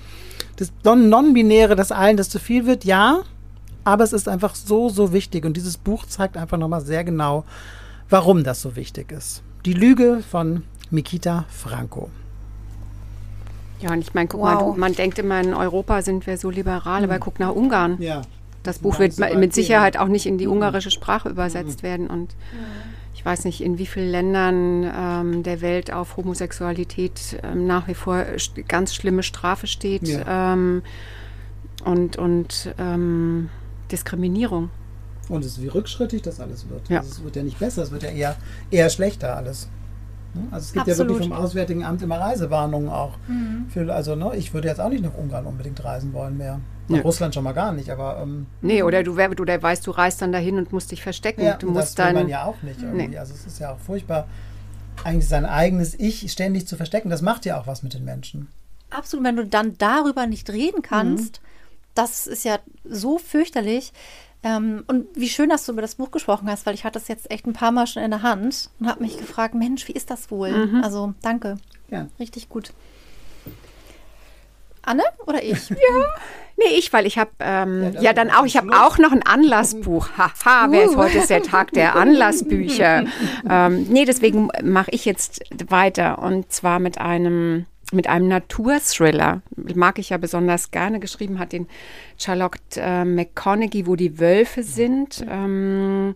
das 0.56 0.72
Non-Binäre, 0.84 1.74
dass 1.74 1.90
allen 1.90 2.18
das 2.18 2.28
zu 2.28 2.38
viel 2.38 2.66
wird, 2.66 2.84
ja, 2.84 3.22
aber 3.84 4.04
es 4.04 4.12
ist 4.12 4.28
einfach 4.28 4.54
so, 4.54 4.88
so 4.88 5.12
wichtig 5.12 5.44
und 5.44 5.56
dieses 5.56 5.76
Buch 5.76 6.06
zeigt 6.06 6.36
einfach 6.36 6.58
nochmal 6.58 6.80
sehr 6.80 7.04
genau, 7.04 7.44
warum 8.08 8.44
das 8.44 8.60
so 8.62 8.76
wichtig 8.76 9.12
ist. 9.12 9.42
Die 9.64 9.72
Lüge 9.72 10.22
von 10.28 10.64
Mikita 10.90 11.44
Franco. 11.48 12.10
Ja, 13.80 13.92
und 13.92 14.00
ich 14.00 14.12
meine, 14.14 14.28
guck 14.28 14.40
wow. 14.40 14.76
mal, 14.76 14.78
man 14.78 14.92
denkt 14.92 15.18
immer, 15.18 15.40
in 15.40 15.54
Europa 15.54 16.02
sind 16.02 16.26
wir 16.26 16.36
so 16.36 16.50
liberal, 16.50 17.00
mhm. 17.00 17.10
aber 17.10 17.18
guck 17.18 17.40
nach 17.40 17.54
Ungarn. 17.54 17.96
Ja. 18.00 18.22
Das 18.62 18.80
Buch 18.80 18.98
wird 18.98 19.18
mit 19.36 19.54
Sicherheit 19.54 19.96
auch 19.96 20.08
nicht 20.08 20.26
in 20.26 20.36
die 20.36 20.46
mhm. 20.46 20.54
ungarische 20.54 20.90
Sprache 20.90 21.30
übersetzt 21.30 21.82
mhm. 21.82 21.86
werden. 21.86 22.06
Und 22.08 22.34
ich 23.14 23.24
weiß 23.24 23.44
nicht, 23.44 23.62
in 23.62 23.78
wie 23.78 23.86
vielen 23.86 24.10
Ländern 24.10 24.84
ähm, 24.94 25.42
der 25.42 25.62
Welt 25.62 25.92
auf 25.92 26.18
Homosexualität 26.18 27.40
ähm, 27.42 27.66
nach 27.66 27.88
wie 27.88 27.94
vor 27.94 28.24
ganz 28.68 28.94
schlimme 28.94 29.22
Strafe 29.22 29.66
steht. 29.66 30.08
Ja. 30.08 30.52
Ähm, 30.52 30.82
und 31.84 32.18
und 32.18 32.74
ähm, 32.78 33.48
Diskriminierung. 33.90 34.70
Und 35.28 35.44
es 35.44 35.52
ist 35.52 35.62
wie 35.62 35.68
rückschrittig 35.68 36.22
das 36.22 36.40
alles 36.40 36.68
wird. 36.68 36.88
Ja. 36.88 36.98
Also 36.98 37.10
es 37.10 37.24
wird 37.24 37.36
ja 37.36 37.42
nicht 37.42 37.58
besser, 37.58 37.82
es 37.82 37.90
wird 37.90 38.02
ja 38.02 38.10
eher, 38.10 38.36
eher 38.70 38.90
schlechter 38.90 39.36
alles. 39.36 39.68
Ne? 40.34 40.42
Also 40.50 40.64
es 40.64 40.72
gibt 40.72 40.88
Absolut. 40.88 40.98
ja 40.98 41.14
wirklich 41.14 41.28
vom 41.28 41.44
Auswärtigen 41.44 41.84
Amt 41.84 42.02
immer 42.02 42.18
Reisewarnungen 42.18 42.88
auch. 42.88 43.16
Mhm. 43.28 43.66
Für, 43.68 43.92
also 43.94 44.14
ne, 44.14 44.32
ich 44.36 44.54
würde 44.54 44.68
jetzt 44.68 44.80
auch 44.80 44.88
nicht 44.88 45.02
nach 45.02 45.14
Ungarn 45.14 45.46
unbedingt 45.46 45.82
reisen 45.84 46.12
wollen 46.12 46.36
mehr. 46.36 46.60
Nach 46.88 46.98
ja. 46.98 47.02
Russland 47.02 47.34
schon 47.34 47.44
mal 47.44 47.52
gar 47.52 47.72
nicht, 47.72 47.90
aber. 47.90 48.20
Ähm, 48.22 48.46
nee, 48.62 48.82
oder 48.82 49.02
du, 49.02 49.14
du 49.14 49.44
der 49.44 49.62
weißt, 49.62 49.86
du 49.86 49.92
reist 49.92 50.20
dann 50.22 50.32
dahin 50.32 50.58
und 50.58 50.72
musst 50.72 50.90
dich 50.90 51.02
verstecken. 51.02 51.42
Ja, 51.42 51.56
du 51.56 51.70
musst 51.70 51.98
das 51.98 52.06
will 52.06 52.14
man 52.14 52.28
ja 52.28 52.44
auch 52.44 52.62
nicht 52.62 52.82
irgendwie. 52.82 53.08
Nee. 53.08 53.18
Also 53.18 53.34
es 53.34 53.46
ist 53.46 53.60
ja 53.60 53.72
auch 53.72 53.78
furchtbar, 53.78 54.26
eigentlich 55.04 55.28
sein 55.28 55.46
eigenes 55.46 55.98
Ich 55.98 56.30
ständig 56.30 56.66
zu 56.66 56.76
verstecken. 56.76 57.10
Das 57.10 57.22
macht 57.22 57.46
ja 57.46 57.60
auch 57.60 57.66
was 57.66 57.82
mit 57.82 57.94
den 57.94 58.04
Menschen. 58.04 58.48
Absolut, 58.90 59.24
wenn 59.24 59.36
du 59.36 59.46
dann 59.46 59.78
darüber 59.78 60.26
nicht 60.26 60.50
reden 60.50 60.82
kannst, 60.82 61.40
mhm. 61.40 61.46
Das 62.00 62.26
ist 62.26 62.44
ja 62.44 62.58
so 62.84 63.18
fürchterlich. 63.18 63.92
Ähm, 64.42 64.84
und 64.86 65.06
wie 65.14 65.28
schön, 65.28 65.50
dass 65.50 65.66
du 65.66 65.72
über 65.72 65.82
das 65.82 65.96
Buch 65.96 66.10
gesprochen 66.10 66.48
hast, 66.48 66.64
weil 66.64 66.74
ich 66.74 66.84
hatte 66.84 66.98
es 66.98 67.08
jetzt 67.08 67.30
echt 67.30 67.46
ein 67.46 67.52
paar 67.52 67.72
Mal 67.72 67.86
schon 67.86 68.02
in 68.02 68.10
der 68.10 68.22
Hand 68.22 68.70
und 68.78 68.88
habe 68.88 69.02
mich 69.02 69.18
gefragt, 69.18 69.54
Mensch, 69.54 69.86
wie 69.86 69.92
ist 69.92 70.10
das 70.10 70.30
wohl? 70.30 70.66
Mhm. 70.66 70.82
Also 70.82 71.12
danke. 71.20 71.58
Ja. 71.90 72.08
Richtig 72.18 72.48
gut. 72.48 72.72
Anne 74.82 75.02
oder 75.26 75.42
ich? 75.42 75.68
ja. 75.70 75.76
Nee, 76.56 76.76
ich, 76.78 76.90
weil 76.92 77.06
ich 77.06 77.18
habe 77.18 77.30
ähm, 77.40 77.92
ja, 77.94 78.00
ja, 78.00 78.12
dann 78.14 78.30
auch, 78.30 78.46
ich 78.46 78.56
habe 78.56 78.70
auch 78.72 78.96
noch 78.98 79.12
ein 79.12 79.22
Anlassbuch. 79.22 80.08
Haha, 80.16 80.68
wer 80.70 80.84
ist 80.84 80.94
uh. 80.94 80.98
heute 80.98 81.18
ist 81.18 81.30
der 81.30 81.42
Tag 81.42 81.72
der 81.72 81.96
Anlassbücher. 81.96 83.04
ähm, 83.48 83.86
nee, 83.90 84.06
deswegen 84.06 84.48
mache 84.62 84.90
ich 84.90 85.04
jetzt 85.04 85.42
weiter 85.68 86.18
und 86.18 86.50
zwar 86.50 86.78
mit 86.78 86.98
einem 86.98 87.66
mit 87.92 88.06
einem 88.06 88.28
Naturthriller. 88.28 89.42
Mag 89.74 89.98
ich 89.98 90.10
ja 90.10 90.16
besonders 90.16 90.70
gerne. 90.70 91.00
Geschrieben 91.00 91.38
hat 91.38 91.52
den 91.52 91.68
Charlotte 92.16 92.58
äh, 92.76 93.04
McConaughey, 93.04 93.86
wo 93.86 93.96
die 93.96 94.18
Wölfe 94.18 94.62
sind. 94.62 95.24
Ähm, 95.28 96.14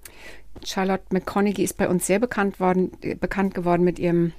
Charlotte 0.65 1.05
McConaughey 1.11 1.65
ist 1.65 1.77
bei 1.77 1.89
uns 1.89 2.07
sehr 2.07 2.19
bekannt, 2.19 2.61
worden, 2.61 2.93
äh, 3.03 3.15
bekannt 3.15 3.55
geworden 3.55 3.85
mit 3.85 3.99
ihrem 3.99 4.33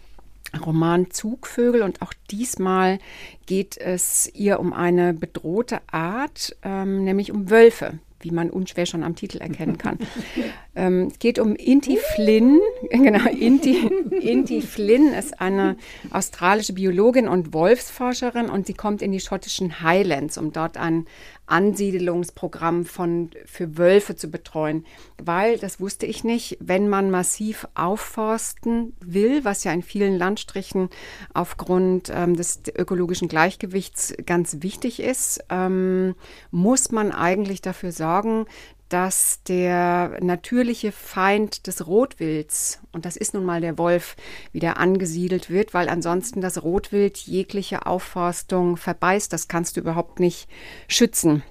Roman 0.65 1.11
Zugvögel 1.11 1.81
und 1.81 2.01
auch 2.01 2.13
diesmal 2.31 2.99
geht 3.45 3.77
es 3.77 4.31
ihr 4.33 4.59
um 4.59 4.73
eine 4.73 5.13
bedrohte 5.13 5.79
Art, 5.91 6.55
ähm, 6.63 7.03
nämlich 7.03 7.31
um 7.31 7.49
Wölfe 7.49 7.99
wie 8.25 8.31
man 8.31 8.49
unschwer 8.49 8.85
schon 8.85 9.03
am 9.03 9.15
Titel 9.15 9.37
erkennen 9.37 9.77
kann. 9.77 9.99
ähm, 10.75 11.07
es 11.11 11.19
geht 11.19 11.39
um 11.39 11.55
Inti 11.55 11.97
Flynn. 12.15 12.59
Genau, 12.89 13.29
Inti, 13.29 13.89
Inti 14.19 14.61
Flynn 14.61 15.13
ist 15.13 15.41
eine 15.41 15.75
australische 16.11 16.73
Biologin 16.73 17.27
und 17.27 17.53
Wolfsforscherin 17.53 18.49
und 18.49 18.67
sie 18.67 18.73
kommt 18.73 19.01
in 19.01 19.11
die 19.11 19.19
schottischen 19.19 19.81
Highlands, 19.81 20.37
um 20.37 20.51
dort 20.51 20.77
ein 20.77 21.05
Ansiedelungsprogramm 21.47 22.85
von, 22.85 23.29
für 23.45 23.77
Wölfe 23.77 24.15
zu 24.15 24.29
betreuen. 24.29 24.85
Weil, 25.21 25.57
das 25.57 25.79
wusste 25.79 26.05
ich 26.05 26.23
nicht, 26.23 26.57
wenn 26.59 26.89
man 26.89 27.11
massiv 27.11 27.67
aufforsten 27.75 28.93
will, 28.99 29.45
was 29.45 29.63
ja 29.63 29.71
in 29.71 29.83
vielen 29.83 30.17
Landstrichen 30.17 30.89
aufgrund 31.33 32.11
ähm, 32.13 32.35
des 32.35 32.61
ökologischen 32.75 33.27
Gleichgewichts 33.27 34.13
ganz 34.25 34.57
wichtig 34.61 34.99
ist, 34.99 35.43
ähm, 35.49 36.15
muss 36.51 36.91
man 36.91 37.11
eigentlich 37.11 37.61
dafür 37.61 37.91
sorgen, 37.91 38.45
dass 38.89 39.41
der 39.43 40.17
natürliche 40.21 40.91
Feind 40.91 41.67
des 41.67 41.87
Rotwilds, 41.87 42.81
und 42.91 43.05
das 43.05 43.17
ist 43.17 43.33
nun 43.33 43.43
mal 43.43 43.61
der 43.61 43.77
Wolf, 43.77 44.15
wieder 44.51 44.77
angesiedelt 44.77 45.49
wird, 45.49 45.73
weil 45.73 45.89
ansonsten 45.89 46.41
das 46.41 46.63
Rotwild 46.63 47.17
jegliche 47.17 47.85
Aufforstung 47.85 48.77
verbeißt. 48.77 49.33
Das 49.33 49.47
kannst 49.47 49.77
du 49.77 49.81
überhaupt 49.81 50.19
nicht 50.19 50.47
schützen. 50.87 51.43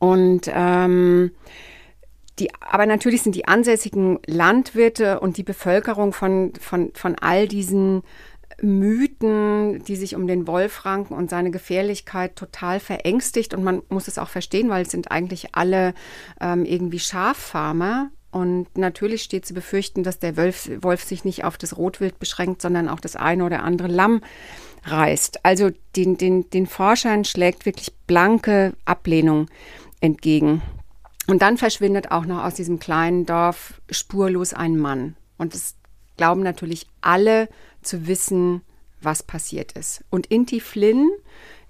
Und 0.00 0.50
ähm, 0.52 1.30
die, 2.38 2.50
aber 2.60 2.86
natürlich 2.86 3.22
sind 3.22 3.34
die 3.34 3.48
ansässigen 3.48 4.18
Landwirte 4.26 5.20
und 5.20 5.38
die 5.38 5.42
Bevölkerung 5.42 6.12
von, 6.12 6.52
von, 6.60 6.90
von 6.94 7.14
all 7.14 7.48
diesen 7.48 8.02
Mythen, 8.62 9.84
die 9.84 9.96
sich 9.96 10.14
um 10.14 10.26
den 10.26 10.46
Wolf 10.46 10.84
ranken 10.84 11.14
und 11.14 11.30
seine 11.30 11.50
Gefährlichkeit 11.50 12.36
total 12.36 12.80
verängstigt. 12.80 13.54
Und 13.54 13.64
man 13.64 13.82
muss 13.88 14.08
es 14.08 14.18
auch 14.18 14.28
verstehen, 14.28 14.68
weil 14.68 14.82
es 14.82 14.90
sind 14.90 15.10
eigentlich 15.10 15.54
alle 15.54 15.94
ähm, 16.40 16.64
irgendwie 16.64 16.98
Schaffarmer. 16.98 18.10
Und 18.30 18.76
natürlich 18.76 19.22
steht 19.22 19.46
zu 19.46 19.54
befürchten, 19.54 20.02
dass 20.02 20.18
der 20.18 20.36
Wolf, 20.36 20.70
Wolf 20.80 21.04
sich 21.04 21.24
nicht 21.24 21.44
auf 21.44 21.58
das 21.58 21.76
Rotwild 21.76 22.18
beschränkt, 22.18 22.62
sondern 22.62 22.88
auch 22.88 23.00
das 23.00 23.16
eine 23.16 23.44
oder 23.44 23.62
andere 23.62 23.88
Lamm 23.88 24.20
reißt. 24.84 25.44
Also 25.44 25.70
den, 25.94 26.16
den, 26.16 26.48
den 26.50 26.66
Forschern 26.66 27.24
schlägt 27.24 27.66
wirklich 27.66 27.94
blanke 28.06 28.72
Ablehnung 28.84 29.48
entgegen. 30.00 30.62
Und 31.26 31.42
dann 31.42 31.56
verschwindet 31.56 32.10
auch 32.10 32.24
noch 32.24 32.44
aus 32.44 32.54
diesem 32.54 32.78
kleinen 32.78 33.26
Dorf 33.26 33.80
spurlos 33.90 34.54
ein 34.54 34.78
Mann. 34.78 35.16
Und 35.38 35.54
es 35.54 35.74
glauben 36.16 36.42
natürlich 36.42 36.86
alle 37.00 37.48
zu 37.86 38.06
wissen, 38.06 38.62
was 39.00 39.22
passiert 39.22 39.72
ist. 39.72 40.04
Und 40.10 40.26
Inti 40.26 40.60
Flynn, 40.60 41.08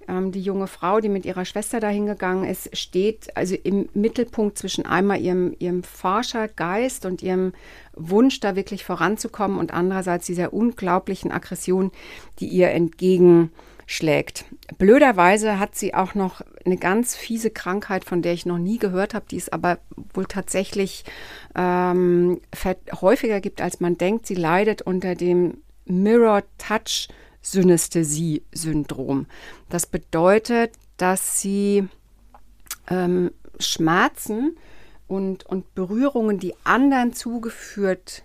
ähm, 0.07 0.31
die 0.31 0.41
junge 0.41 0.67
Frau, 0.67 0.99
die 0.99 1.09
mit 1.09 1.25
ihrer 1.25 1.45
Schwester 1.45 1.79
dahin 1.79 2.05
gegangen 2.05 2.45
ist, 2.45 2.75
steht 2.77 3.35
also 3.35 3.55
im 3.55 3.89
Mittelpunkt 3.93 4.57
zwischen 4.57 4.85
einmal 4.85 5.21
ihrem, 5.21 5.55
ihrem 5.59 5.83
Forschergeist 5.83 7.05
und 7.05 7.21
ihrem 7.21 7.53
Wunsch, 7.93 8.39
da 8.39 8.55
wirklich 8.55 8.85
voranzukommen 8.85 9.59
und 9.59 9.73
andererseits 9.73 10.25
dieser 10.25 10.53
unglaublichen 10.53 11.31
Aggression, 11.31 11.91
die 12.39 12.47
ihr 12.47 12.69
entgegenschlägt. 12.71 14.45
Blöderweise 14.77 15.59
hat 15.59 15.75
sie 15.75 15.93
auch 15.93 16.15
noch 16.15 16.41
eine 16.65 16.77
ganz 16.77 17.15
fiese 17.15 17.49
Krankheit, 17.49 18.05
von 18.05 18.21
der 18.21 18.33
ich 18.33 18.45
noch 18.45 18.57
nie 18.57 18.77
gehört 18.77 19.13
habe, 19.13 19.25
die 19.29 19.37
es 19.37 19.49
aber 19.49 19.79
wohl 20.13 20.25
tatsächlich 20.25 21.03
ähm, 21.55 22.39
häufiger 23.01 23.41
gibt, 23.41 23.61
als 23.61 23.79
man 23.79 23.97
denkt. 23.97 24.25
Sie 24.27 24.35
leidet 24.35 24.81
unter 24.81 25.15
dem 25.15 25.61
Mirror 25.87 26.43
Touch 26.57 27.07
Synästhesie 27.41 28.43
Syndrom. 28.51 29.25
Das 29.69 29.85
bedeutet, 29.85 30.73
dass 30.97 31.39
sie 31.39 31.87
ähm, 32.89 33.31
Schmerzen 33.59 34.57
und, 35.07 35.45
und 35.45 35.73
Berührungen, 35.73 36.39
die 36.39 36.53
anderen 36.63 37.13
zugeführt, 37.13 38.23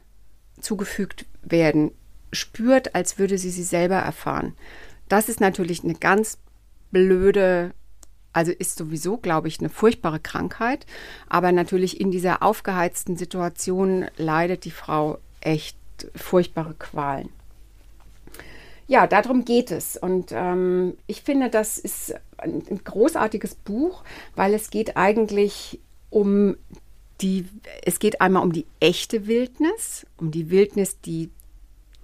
zugefügt 0.61 1.27
werden, 1.43 1.93
spürt, 2.33 2.95
als 2.95 3.19
würde 3.19 3.39
sie 3.39 3.51
sie 3.51 3.63
selber 3.63 3.97
erfahren. 3.97 4.55
Das 5.09 5.29
ist 5.29 5.41
natürlich 5.41 5.85
eine 5.85 5.95
ganz 5.95 6.39
blöde, 6.91 7.73
also 8.33 8.51
ist 8.51 8.77
sowieso, 8.77 9.19
glaube 9.19 9.49
ich, 9.49 9.61
eine 9.61 9.69
furchtbare 9.69 10.21
Krankheit. 10.21 10.87
Aber 11.29 11.53
natürlich 11.53 12.01
in 12.01 12.11
dieser 12.11 12.43
aufgeheizten 12.43 13.17
Situation 13.17 14.07
leidet 14.17 14.65
die 14.65 14.71
Frau 14.71 15.19
echt 15.41 15.77
furchtbare 16.17 16.75
Qualen. 16.75 17.29
Ja, 18.93 19.07
darum 19.07 19.47
geht 19.47 19.71
es. 19.71 19.97
Und 19.97 20.33
ähm, 20.33 20.99
ich 21.07 21.23
finde, 21.23 21.49
das 21.49 21.79
ist 21.79 22.15
ein, 22.37 22.63
ein 22.71 22.85
großartiges 22.85 23.55
Buch, 23.55 24.05
weil 24.37 24.53
es 24.53 24.69
geht 24.69 24.99
eigentlich 24.99 25.81
um 26.11 26.57
die, 27.23 27.47
es 27.87 28.01
geht 28.01 28.21
einmal 28.21 28.43
um 28.43 28.53
die 28.53 28.67
echte 28.81 29.27
Wildnis, 29.27 30.07
um 30.19 30.31
die 30.31 30.51
Wildnis, 30.51 31.01
die 31.01 31.31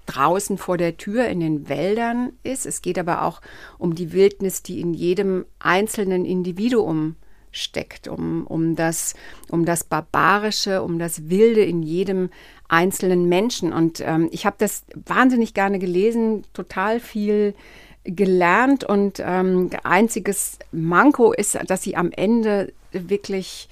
draußen 0.06 0.56
vor 0.56 0.78
der 0.78 0.96
Tür 0.96 1.26
in 1.26 1.40
den 1.40 1.68
Wäldern 1.68 2.32
ist. 2.42 2.64
Es 2.64 2.80
geht 2.80 2.98
aber 2.98 3.20
auch 3.20 3.42
um 3.76 3.94
die 3.94 4.12
Wildnis, 4.14 4.62
die 4.62 4.80
in 4.80 4.94
jedem 4.94 5.44
einzelnen 5.58 6.24
Individuum 6.24 7.16
steckt, 7.50 8.08
um, 8.08 8.46
um, 8.46 8.76
das, 8.76 9.14
um 9.50 9.66
das 9.66 9.84
Barbarische, 9.84 10.82
um 10.82 10.98
das 10.98 11.28
Wilde 11.28 11.62
in 11.64 11.82
jedem 11.82 12.30
einzelnen 12.68 13.28
Menschen. 13.28 13.72
Und 13.72 14.00
ähm, 14.00 14.28
ich 14.30 14.46
habe 14.46 14.56
das 14.58 14.84
wahnsinnig 15.06 15.54
gerne 15.54 15.78
gelesen, 15.78 16.44
total 16.52 17.00
viel 17.00 17.54
gelernt 18.04 18.84
und 18.84 19.22
ähm, 19.24 19.70
einziges 19.82 20.58
Manko 20.72 21.32
ist, 21.32 21.58
dass 21.66 21.82
sie 21.82 21.96
am 21.96 22.10
Ende 22.10 22.72
wirklich, 22.92 23.68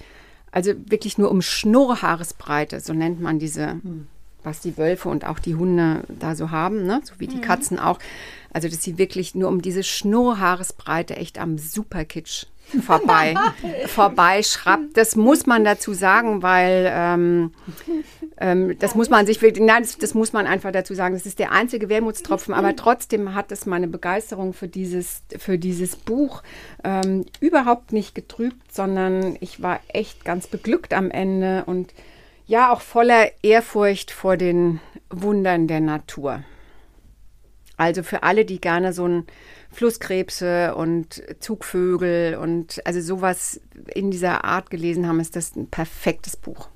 also 0.51 0.73
wirklich 0.85 1.17
nur 1.17 1.31
um 1.31 1.41
Schnurrhaaresbreite, 1.41 2.79
so 2.79 2.93
nennt 2.93 3.19
man 3.19 3.39
diese, 3.39 3.71
hm. 3.71 4.07
was 4.43 4.59
die 4.59 4.77
Wölfe 4.77 5.09
und 5.09 5.25
auch 5.25 5.39
die 5.39 5.55
Hunde 5.55 6.03
da 6.07 6.35
so 6.35 6.51
haben, 6.51 6.85
ne? 6.85 7.01
so 7.03 7.15
wie 7.17 7.27
die 7.27 7.37
mhm. 7.37 7.41
Katzen 7.41 7.79
auch. 7.79 7.99
Also 8.51 8.67
dass 8.69 8.83
sie 8.83 8.97
wirklich 8.97 9.33
nur 9.33 9.49
um 9.49 9.61
diese 9.61 9.83
Schnurrhaaresbreite 9.83 11.15
echt 11.15 11.39
am 11.39 11.57
Superkitsch 11.57 12.45
vorbei, 12.85 13.35
vorbeischraubt. 13.87 14.95
Das 14.95 15.15
muss 15.15 15.45
man 15.45 15.63
dazu 15.63 15.93
sagen, 15.93 16.43
weil 16.43 16.91
ähm, 16.91 17.51
ähm, 18.39 18.77
das 18.79 18.93
muss 18.93 19.09
man 19.09 19.25
sich 19.25 19.41
wirklich, 19.41 19.65
nein, 19.65 19.81
das, 19.81 19.97
das, 19.97 20.13
muss 20.13 20.33
man 20.33 20.45
einfach 20.45 20.71
dazu 20.71 20.93
sagen. 20.93 21.15
Das 21.15 21.25
ist 21.25 21.39
der 21.39 21.51
einzige 21.51 21.89
Wermutstropfen, 21.89 22.53
aber 22.53 22.75
trotzdem 22.75 23.33
hat 23.33 23.51
es 23.51 23.65
meine 23.65 23.87
Begeisterung 23.87 24.53
für 24.53 24.67
dieses, 24.67 25.23
für 25.37 25.57
dieses 25.57 25.95
Buch 25.95 26.43
ähm, 26.83 27.25
überhaupt 27.39 27.93
nicht 27.93 28.13
getrübt, 28.13 28.71
sondern 28.71 29.37
ich 29.39 29.61
war 29.63 29.79
echt 29.87 30.23
ganz 30.23 30.47
beglückt 30.47 30.93
am 30.93 31.09
Ende 31.09 31.63
und 31.65 31.93
ja, 32.45 32.71
auch 32.71 32.81
voller 32.81 33.27
Ehrfurcht 33.43 34.11
vor 34.11 34.37
den 34.37 34.79
Wundern 35.09 35.67
der 35.67 35.81
Natur. 35.81 36.43
Also 37.75 38.03
für 38.03 38.23
alle, 38.23 38.45
die 38.45 38.61
gerne 38.61 38.93
so 38.93 39.07
ein 39.07 39.27
Flusskrebse 39.71 40.73
und 40.75 41.21
Zugvögel 41.39 42.35
und 42.35 42.81
also 42.85 43.01
sowas 43.01 43.61
in 43.93 44.09
dieser 44.11 44.45
Art 44.45 44.69
gelesen 44.69 45.07
haben, 45.07 45.19
ist 45.19 45.35
das 45.35 45.55
ein 45.55 45.67
perfektes 45.67 46.37
Buch. 46.37 46.69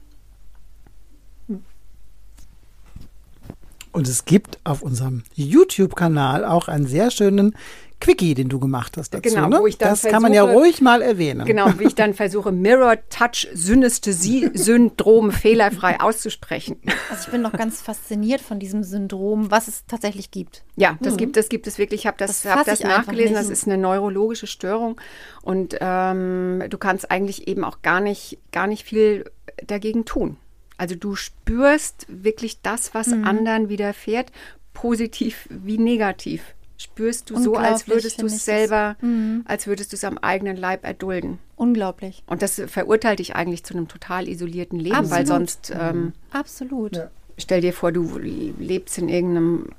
Und 3.92 4.08
es 4.08 4.26
gibt 4.26 4.60
auf 4.64 4.82
unserem 4.82 5.24
YouTube-Kanal 5.36 6.46
auch 6.46 6.68
einen 6.68 6.88
sehr 6.88 7.12
schönen 7.12 7.56
Quickie, 8.02 8.34
den 8.34 8.50
du 8.50 8.60
gemacht 8.60 8.98
hast 8.98 9.14
dazu. 9.14 9.22
Genau, 9.22 9.48
ne? 9.48 9.60
wo 9.60 9.68
ich 9.68 9.78
dann 9.78 9.92
Das 9.92 10.02
versuche, 10.02 10.14
kann 10.14 10.24
man 10.24 10.34
ja 10.34 10.44
ruhig 10.44 10.82
mal 10.82 11.02
erwähnen. 11.02 11.46
Genau, 11.46 11.68
wie 11.78 11.86
ich 11.86 11.96
dann 11.96 12.14
versuche, 12.14 12.52
Mirror 12.52 12.96
Touch 13.10 13.48
Synästhesie-Syndrom 13.54 15.32
fehlerfrei 15.32 16.00
auszusprechen. 16.00 16.78
Also 17.10 17.26
ich 17.26 17.32
bin 17.32 17.42
noch 17.42 17.54
ganz 17.54 17.82
fasziniert 17.82 18.42
von 18.42 18.60
diesem 18.60 18.84
Syndrom, 18.84 19.52
was 19.52 19.68
es 19.68 19.86
tatsächlich 19.86 20.32
gibt. 20.32 20.64
Ja, 20.76 20.98
das, 21.00 21.14
mhm. 21.14 21.18
gibt, 21.18 21.38
das 21.38 21.48
gibt 21.48 21.68
es 21.68 21.78
wirklich. 21.78 22.02
Ich 22.02 22.08
habe 22.08 22.18
das, 22.18 22.42
das, 22.42 22.56
hab 22.56 22.66
das 22.66 22.82
nachgelesen. 22.82 23.36
Das 23.36 23.50
ist 23.50 23.68
eine 23.68 23.78
neurologische 23.78 24.48
Störung. 24.48 25.00
Und 25.44 25.78
ähm, 25.80 26.64
du 26.70 26.78
kannst 26.80 27.12
eigentlich 27.12 27.48
eben 27.48 27.64
auch 27.64 27.84
gar 27.84 28.02
nicht, 28.02 28.40
gar 28.52 28.66
nicht 28.66 28.84
viel 28.84 29.26
dagegen 29.68 30.06
tun. 30.06 30.38
Also 30.82 30.96
du 30.96 31.16
spürst 31.16 32.08
wirklich 32.10 32.64
das, 32.64 32.96
was 32.96 33.10
mhm. 33.10 33.24
anderen 33.24 33.70
widerfährt, 33.70 34.32
positiv 34.74 35.48
wie 35.52 35.78
negativ 35.78 36.56
spürst 36.76 37.30
du 37.30 37.40
so, 37.40 37.54
als 37.54 37.88
würdest 37.88 38.20
du 38.20 38.26
es 38.26 38.44
selber, 38.44 38.96
mhm. 39.00 39.44
als 39.46 39.68
würdest 39.68 39.92
du 39.92 39.96
es 39.96 40.04
am 40.04 40.18
eigenen 40.18 40.58
Leib 40.58 40.84
erdulden. 40.84 41.38
Unglaublich. 41.56 42.24
Und 42.26 42.42
das 42.42 42.60
verurteilt 42.66 43.20
dich 43.20 43.36
eigentlich 43.36 43.64
zu 43.64 43.76
einem 43.76 43.90
total 43.90 44.28
isolierten 44.28 44.80
Leben, 44.80 44.96
Absolut. 44.96 45.20
weil 45.20 45.28
sonst. 45.28 45.72
Ähm, 45.80 45.98
mhm. 45.98 46.14
Absolut. 46.32 46.96
Ja. 46.96 47.12
Stell 47.38 47.62
dir 47.62 47.74
vor, 47.74 47.92
du 47.92 48.18
lebst 48.18 48.98
in 48.98 49.08
irgendeinem 49.08 49.70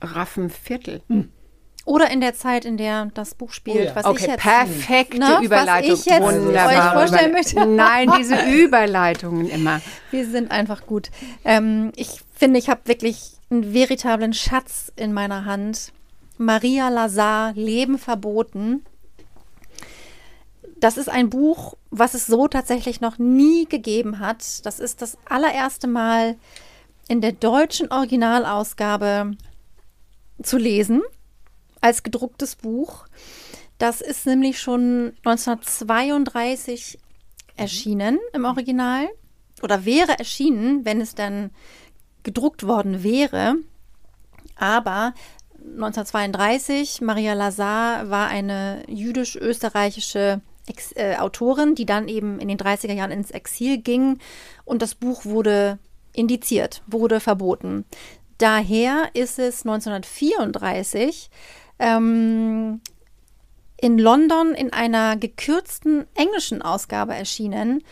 raffen 0.00 0.50
Viertel. 0.50 1.02
Mhm. 1.08 1.30
Oder 1.84 2.10
in 2.10 2.20
der 2.20 2.34
Zeit, 2.34 2.64
in 2.64 2.78
der 2.78 3.10
das 3.12 3.34
Buch 3.34 3.52
spielt, 3.52 3.76
oh 3.76 3.84
ja. 3.84 3.96
was 3.96 4.04
okay, 4.06 4.22
ich 4.22 4.26
jetzt 4.26 4.40
perfekte 4.40 5.18
ne, 5.18 5.40
Überleitung. 5.42 5.92
Was 5.92 6.00
ich 6.00 6.06
jetzt 6.06 6.22
Wunderbar. 6.22 6.68
euch 6.68 6.92
vorstellen 6.92 7.32
möchte. 7.32 7.66
Nein, 7.66 8.10
diese 8.18 8.36
Überleitungen 8.50 9.50
immer. 9.50 9.82
Wir 10.10 10.26
sind 10.26 10.50
einfach 10.50 10.86
gut. 10.86 11.10
Ähm, 11.44 11.92
ich 11.96 12.20
finde, 12.34 12.58
ich 12.58 12.70
habe 12.70 12.80
wirklich 12.84 13.32
einen 13.50 13.74
veritablen 13.74 14.32
Schatz 14.32 14.92
in 14.96 15.12
meiner 15.12 15.44
Hand. 15.44 15.92
Maria 16.38 16.88
Lazar, 16.88 17.52
Leben 17.52 17.98
verboten. 17.98 18.84
Das 20.80 20.96
ist 20.96 21.08
ein 21.08 21.30
Buch, 21.30 21.74
was 21.90 22.14
es 22.14 22.26
so 22.26 22.48
tatsächlich 22.48 23.00
noch 23.00 23.18
nie 23.18 23.66
gegeben 23.66 24.18
hat. 24.18 24.64
Das 24.66 24.80
ist 24.80 25.02
das 25.02 25.18
allererste 25.26 25.86
Mal 25.86 26.36
in 27.08 27.20
der 27.20 27.32
deutschen 27.32 27.92
Originalausgabe 27.92 29.32
zu 30.42 30.58
lesen, 30.58 31.02
als 31.84 32.02
gedrucktes 32.02 32.56
Buch. 32.56 33.04
Das 33.76 34.00
ist 34.00 34.24
nämlich 34.24 34.58
schon 34.58 35.12
1932 35.24 36.98
erschienen 37.56 38.18
im 38.32 38.46
Original 38.46 39.06
oder 39.62 39.84
wäre 39.84 40.18
erschienen, 40.18 40.86
wenn 40.86 41.02
es 41.02 41.14
dann 41.14 41.50
gedruckt 42.22 42.66
worden 42.66 43.02
wäre. 43.02 43.56
Aber 44.56 45.12
1932. 45.58 47.02
Maria 47.02 47.34
Lazar 47.34 48.08
war 48.08 48.28
eine 48.28 48.82
jüdisch-österreichische 48.88 50.40
äh, 50.94 51.16
Autorin, 51.16 51.74
die 51.74 51.84
dann 51.84 52.08
eben 52.08 52.40
in 52.40 52.48
den 52.48 52.58
30er 52.58 52.94
Jahren 52.94 53.10
ins 53.10 53.30
Exil 53.30 53.76
ging 53.76 54.20
und 54.64 54.80
das 54.80 54.94
Buch 54.94 55.26
wurde 55.26 55.78
indiziert, 56.14 56.82
wurde 56.86 57.20
verboten. 57.20 57.84
Daher 58.38 59.10
ist 59.12 59.38
es 59.38 59.66
1934 59.66 61.28
ähm, 61.78 62.80
in 63.76 63.98
London 63.98 64.54
in 64.54 64.72
einer 64.72 65.16
gekürzten 65.16 66.06
englischen 66.14 66.62
Ausgabe 66.62 67.14
erschienen 67.14 67.82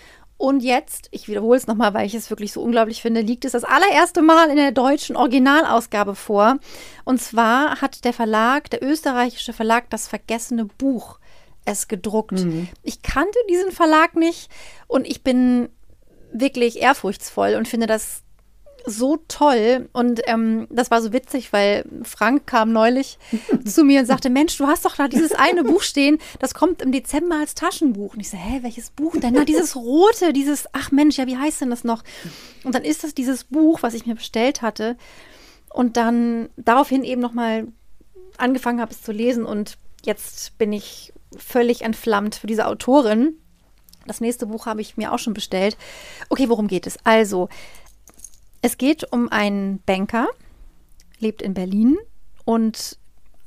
und 0.42 0.64
jetzt, 0.64 1.06
ich 1.12 1.28
wiederhole 1.28 1.56
es 1.56 1.68
nochmal, 1.68 1.94
weil 1.94 2.04
ich 2.04 2.16
es 2.16 2.28
wirklich 2.28 2.52
so 2.52 2.62
unglaublich 2.62 3.00
finde, 3.00 3.20
liegt 3.20 3.44
es 3.44 3.52
das 3.52 3.62
allererste 3.62 4.22
Mal 4.22 4.50
in 4.50 4.56
der 4.56 4.72
deutschen 4.72 5.14
Originalausgabe 5.14 6.16
vor. 6.16 6.58
Und 7.04 7.22
zwar 7.22 7.80
hat 7.80 8.04
der 8.04 8.12
Verlag, 8.12 8.68
der 8.68 8.82
österreichische 8.82 9.52
Verlag, 9.52 9.88
das 9.90 10.08
vergessene 10.08 10.64
Buch 10.64 11.20
es 11.64 11.86
gedruckt. 11.86 12.32
Mhm. 12.40 12.68
Ich 12.82 13.02
kannte 13.02 13.38
diesen 13.48 13.70
Verlag 13.70 14.16
nicht 14.16 14.50
und 14.88 15.06
ich 15.06 15.22
bin 15.22 15.68
wirklich 16.32 16.82
ehrfurchtsvoll 16.82 17.54
und 17.54 17.68
finde 17.68 17.86
das 17.86 18.21
so 18.86 19.18
toll. 19.28 19.88
Und 19.92 20.20
ähm, 20.26 20.66
das 20.70 20.90
war 20.90 21.02
so 21.02 21.12
witzig, 21.12 21.52
weil 21.52 21.84
Frank 22.02 22.46
kam 22.46 22.72
neulich 22.72 23.18
zu 23.64 23.84
mir 23.84 24.00
und 24.00 24.06
sagte: 24.06 24.30
Mensch, 24.30 24.56
du 24.56 24.66
hast 24.66 24.84
doch 24.84 24.96
da 24.96 25.08
dieses 25.08 25.32
eine 25.32 25.64
Buch 25.64 25.82
stehen, 25.82 26.18
das 26.38 26.54
kommt 26.54 26.82
im 26.82 26.92
Dezember 26.92 27.36
als 27.36 27.54
Taschenbuch. 27.54 28.14
Und 28.14 28.20
ich 28.20 28.30
so, 28.30 28.36
hä, 28.36 28.60
welches 28.62 28.90
Buch 28.90 29.16
denn? 29.16 29.34
Na, 29.34 29.44
dieses 29.44 29.76
rote, 29.76 30.32
dieses, 30.32 30.66
ach 30.72 30.90
Mensch, 30.90 31.18
ja, 31.18 31.26
wie 31.26 31.36
heißt 31.36 31.60
denn 31.60 31.70
das 31.70 31.84
noch? 31.84 32.02
Und 32.64 32.74
dann 32.74 32.84
ist 32.84 33.04
das 33.04 33.14
dieses 33.14 33.44
Buch, 33.44 33.82
was 33.82 33.94
ich 33.94 34.06
mir 34.06 34.14
bestellt 34.14 34.62
hatte. 34.62 34.96
Und 35.70 35.96
dann 35.96 36.48
daraufhin 36.56 37.04
eben 37.04 37.20
nochmal 37.20 37.68
angefangen 38.36 38.80
habe, 38.80 38.92
es 38.92 39.02
zu 39.02 39.12
lesen. 39.12 39.44
Und 39.44 39.78
jetzt 40.04 40.58
bin 40.58 40.72
ich 40.72 41.12
völlig 41.36 41.82
entflammt 41.82 42.34
für 42.34 42.46
diese 42.46 42.66
Autorin. 42.66 43.38
Das 44.06 44.20
nächste 44.20 44.46
Buch 44.46 44.66
habe 44.66 44.80
ich 44.80 44.96
mir 44.96 45.12
auch 45.12 45.18
schon 45.18 45.34
bestellt. 45.34 45.76
Okay, 46.28 46.48
worum 46.48 46.66
geht 46.66 46.86
es? 46.86 46.96
Also, 47.04 47.48
es 48.62 48.78
geht 48.78 49.12
um 49.12 49.28
einen 49.28 49.80
Banker, 49.84 50.28
lebt 51.18 51.42
in 51.42 51.52
Berlin 51.52 51.98
und 52.44 52.98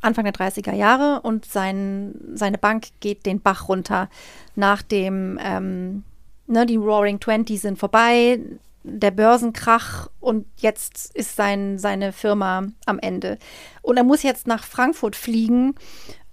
Anfang 0.01 0.25
der 0.25 0.33
30er 0.33 0.73
Jahre 0.73 1.21
und 1.21 1.45
sein, 1.45 2.13
seine 2.33 2.57
Bank 2.57 2.87
geht 2.99 3.25
den 3.25 3.41
Bach 3.41 3.69
runter. 3.69 4.09
Nach 4.55 4.81
dem, 4.81 5.39
ähm, 5.41 6.03
ne, 6.45 6.65
die 6.65 6.75
Roaring 6.75 7.19
Twenties 7.19 7.63
sind 7.63 7.79
vorbei, 7.79 8.39
der 8.83 9.09
Börsenkrach 9.11 10.09
und 10.19 10.45
jetzt 10.57 11.15
ist 11.15 11.35
sein, 11.35 11.79
seine 11.79 12.11
Firma 12.13 12.67
am 12.85 12.99
Ende. 12.99 13.39
Und 13.81 13.97
er 13.97 14.03
muss 14.03 14.21
jetzt 14.21 14.45
nach 14.45 14.63
Frankfurt 14.63 15.15
fliegen, 15.15 15.73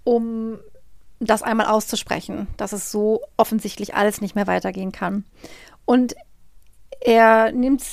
um 0.03 0.59
das 1.19 1.41
einmal 1.41 1.67
auszusprechen, 1.67 2.47
dass 2.57 2.73
es 2.73 2.91
so 2.91 3.21
offensichtlich 3.37 3.95
alles 3.95 4.21
nicht 4.21 4.35
mehr 4.35 4.45
weitergehen 4.45 4.91
kann. 4.91 5.23
Und 5.85 6.15
er 7.03 7.51
nimmt 7.51 7.83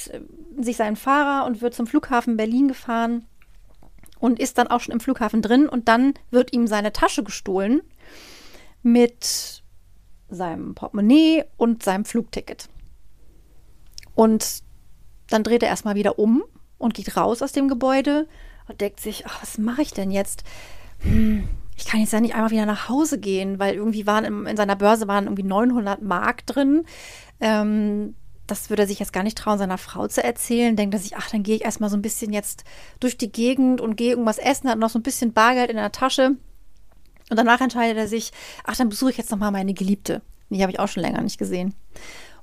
sich 0.59 0.77
seinen 0.77 0.96
Fahrer 0.96 1.46
und 1.46 1.62
wird 1.62 1.75
zum 1.75 1.87
Flughafen 1.87 2.37
Berlin 2.37 2.68
gefahren 2.68 3.27
und 4.20 4.38
ist 4.38 4.57
dann 4.59 4.68
auch 4.68 4.81
schon 4.81 4.92
im 4.92 5.01
Flughafen 5.01 5.42
drin 5.42 5.68
und 5.68 5.88
dann 5.88 6.14
wird 6.31 6.53
ihm 6.53 6.68
seine 6.68 6.92
Tasche 6.92 7.25
gestohlen 7.25 7.81
mit 8.83 9.64
seinem 10.29 10.77
Portemonnaie 10.77 11.44
und 11.57 11.83
seinem 11.83 12.05
Flugticket. 12.05 12.68
Und 14.14 14.62
dann 15.29 15.42
dreht 15.42 15.64
er 15.64 15.70
erstmal 15.70 15.96
wieder 15.96 16.18
um 16.18 16.44
und 16.79 16.94
geht 16.94 17.16
raus 17.16 17.42
aus 17.42 17.51
dem 17.51 17.66
Gebäude 17.66 18.29
und 18.68 18.81
denkt 18.81 19.01
sich, 19.01 19.27
ach, 19.27 19.42
was 19.42 19.59
mache 19.59 19.83
ich 19.83 19.92
denn 19.92 20.12
jetzt? 20.12 20.44
Hm, 21.01 21.49
ich 21.77 21.87
kann 21.87 21.99
jetzt 21.99 22.12
ja 22.12 22.20
nicht 22.20 22.35
einmal 22.35 22.51
wieder 22.51 22.66
nach 22.66 22.88
Hause 22.88 23.18
gehen, 23.18 23.59
weil 23.59 23.75
irgendwie 23.75 24.07
waren 24.07 24.25
in, 24.25 24.46
in 24.46 24.57
seiner 24.57 24.77
Börse 24.77 25.09
waren 25.09 25.25
irgendwie 25.25 25.42
900 25.42 26.01
Mark 26.01 26.46
drin. 26.46 26.85
Ähm, 27.40 28.14
das 28.51 28.71
würde 28.71 28.83
er 28.83 28.89
sich 28.89 28.99
jetzt 28.99 29.13
gar 29.13 29.23
nicht 29.23 29.39
trauen, 29.39 29.59
seiner 29.59 29.79
Frau 29.79 30.09
zu 30.09 30.23
erzählen. 30.23 30.77
Denkt 30.77 30.95
er 30.95 31.01
sich, 31.01 31.17
ach, 31.17 31.31
dann 31.31 31.43
gehe 31.43 31.57
ich 31.57 31.65
erstmal 31.65 31.91
so 31.91 31.97
ein 31.97 32.03
bisschen 32.03 32.33
jetzt 32.33 32.65
durch 32.99 33.17
die 33.17 33.31
Gegend 33.31 33.81
und 33.81 33.97
gehe 33.97 34.11
irgendwas 34.11 34.39
essen, 34.39 34.69
hat 34.69 34.79
noch 34.79 34.91
so 34.91 34.99
ein 34.99 35.03
bisschen 35.03 35.33
Bargeld 35.33 35.71
in 35.71 35.77
der 35.77 35.93
Tasche. 35.93 36.37
Und 37.31 37.37
danach 37.37 37.61
entscheidet 37.61 37.97
er 37.97 38.09
sich, 38.09 38.33
ach, 38.65 38.77
dann 38.77 38.89
besuche 38.89 39.11
ich 39.11 39.17
jetzt 39.17 39.31
nochmal 39.31 39.53
meine 39.53 39.75
Geliebte. 39.75 40.23
Die 40.49 40.63
habe 40.63 40.73
ich 40.73 40.81
auch 40.81 40.89
schon 40.89 41.03
länger 41.03 41.23
nicht 41.23 41.39
gesehen. 41.39 41.75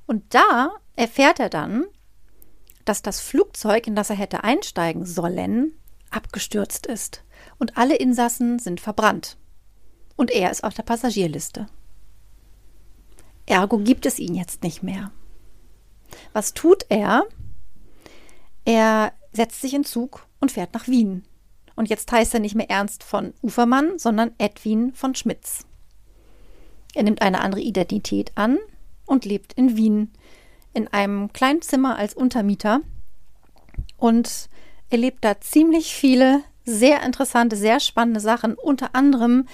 Und 0.06 0.34
da 0.34 0.70
erfährt 0.96 1.40
er 1.40 1.50
dann, 1.50 1.84
dass 2.86 3.02
das 3.02 3.20
Flugzeug, 3.20 3.86
in 3.86 3.94
das 3.94 4.08
er 4.08 4.16
hätte 4.16 4.44
einsteigen 4.44 5.04
sollen, 5.04 5.72
abgestürzt 6.10 6.86
ist. 6.86 7.22
Und 7.58 7.76
alle 7.76 7.96
Insassen 7.96 8.58
sind 8.58 8.80
verbrannt. 8.80 9.36
Und 10.16 10.30
er 10.30 10.50
ist 10.50 10.64
auf 10.64 10.72
der 10.72 10.84
Passagierliste. 10.84 11.66
Ergo 13.44 13.78
gibt 13.78 14.06
es 14.06 14.18
ihn 14.18 14.34
jetzt 14.34 14.62
nicht 14.62 14.82
mehr. 14.82 15.12
Was 16.32 16.54
tut 16.54 16.84
er? 16.88 17.26
Er 18.64 19.12
setzt 19.32 19.60
sich 19.60 19.74
in 19.74 19.84
Zug 19.84 20.26
und 20.40 20.52
fährt 20.52 20.74
nach 20.74 20.88
Wien. 20.88 21.24
Und 21.76 21.88
jetzt 21.88 22.10
heißt 22.10 22.34
er 22.34 22.40
nicht 22.40 22.54
mehr 22.54 22.70
Ernst 22.70 23.04
von 23.04 23.32
Ufermann, 23.40 23.98
sondern 23.98 24.32
Edwin 24.38 24.92
von 24.94 25.14
Schmitz. 25.14 25.64
Er 26.94 27.04
nimmt 27.04 27.22
eine 27.22 27.40
andere 27.40 27.60
Identität 27.60 28.32
an 28.34 28.58
und 29.06 29.24
lebt 29.24 29.52
in 29.52 29.76
Wien 29.76 30.10
in 30.74 30.88
einem 30.88 31.32
kleinen 31.32 31.62
Zimmer 31.62 31.96
als 31.96 32.14
Untermieter 32.14 32.80
und 33.96 34.48
erlebt 34.90 35.24
da 35.24 35.40
ziemlich 35.40 35.94
viele 35.94 36.42
sehr 36.64 37.02
interessante, 37.02 37.56
sehr 37.56 37.80
spannende 37.80 38.20
Sachen, 38.20 38.54
unter 38.54 38.94
anderem 38.94 39.46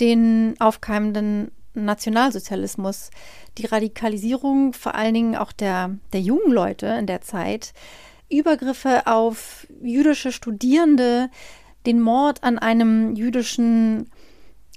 den 0.00 0.54
aufkeimenden 0.60 1.50
Nationalsozialismus, 1.74 3.10
die 3.58 3.66
Radikalisierung 3.66 4.72
vor 4.72 4.94
allen 4.94 5.14
Dingen 5.14 5.36
auch 5.36 5.52
der, 5.52 5.96
der 6.12 6.20
jungen 6.20 6.52
Leute 6.52 6.86
in 6.86 7.06
der 7.06 7.20
Zeit, 7.20 7.72
Übergriffe 8.30 9.06
auf 9.06 9.66
jüdische 9.82 10.32
Studierende, 10.32 11.30
den 11.86 12.00
Mord 12.00 12.42
an 12.42 12.58
einem 12.58 13.14
jüdischen 13.14 14.10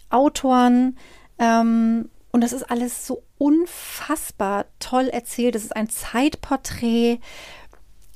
Autoren. 0.10 0.98
Ähm, 1.40 2.10
und 2.32 2.42
das 2.42 2.54
ist 2.54 2.70
alles 2.70 3.08
so 3.08 3.24
unfassbar 3.38 4.66
toll 4.80 5.08
erzählt. 5.08 5.56
Das 5.56 5.64
ist 5.64 5.76
ein 5.76 5.90
Zeitporträt. 5.90 7.20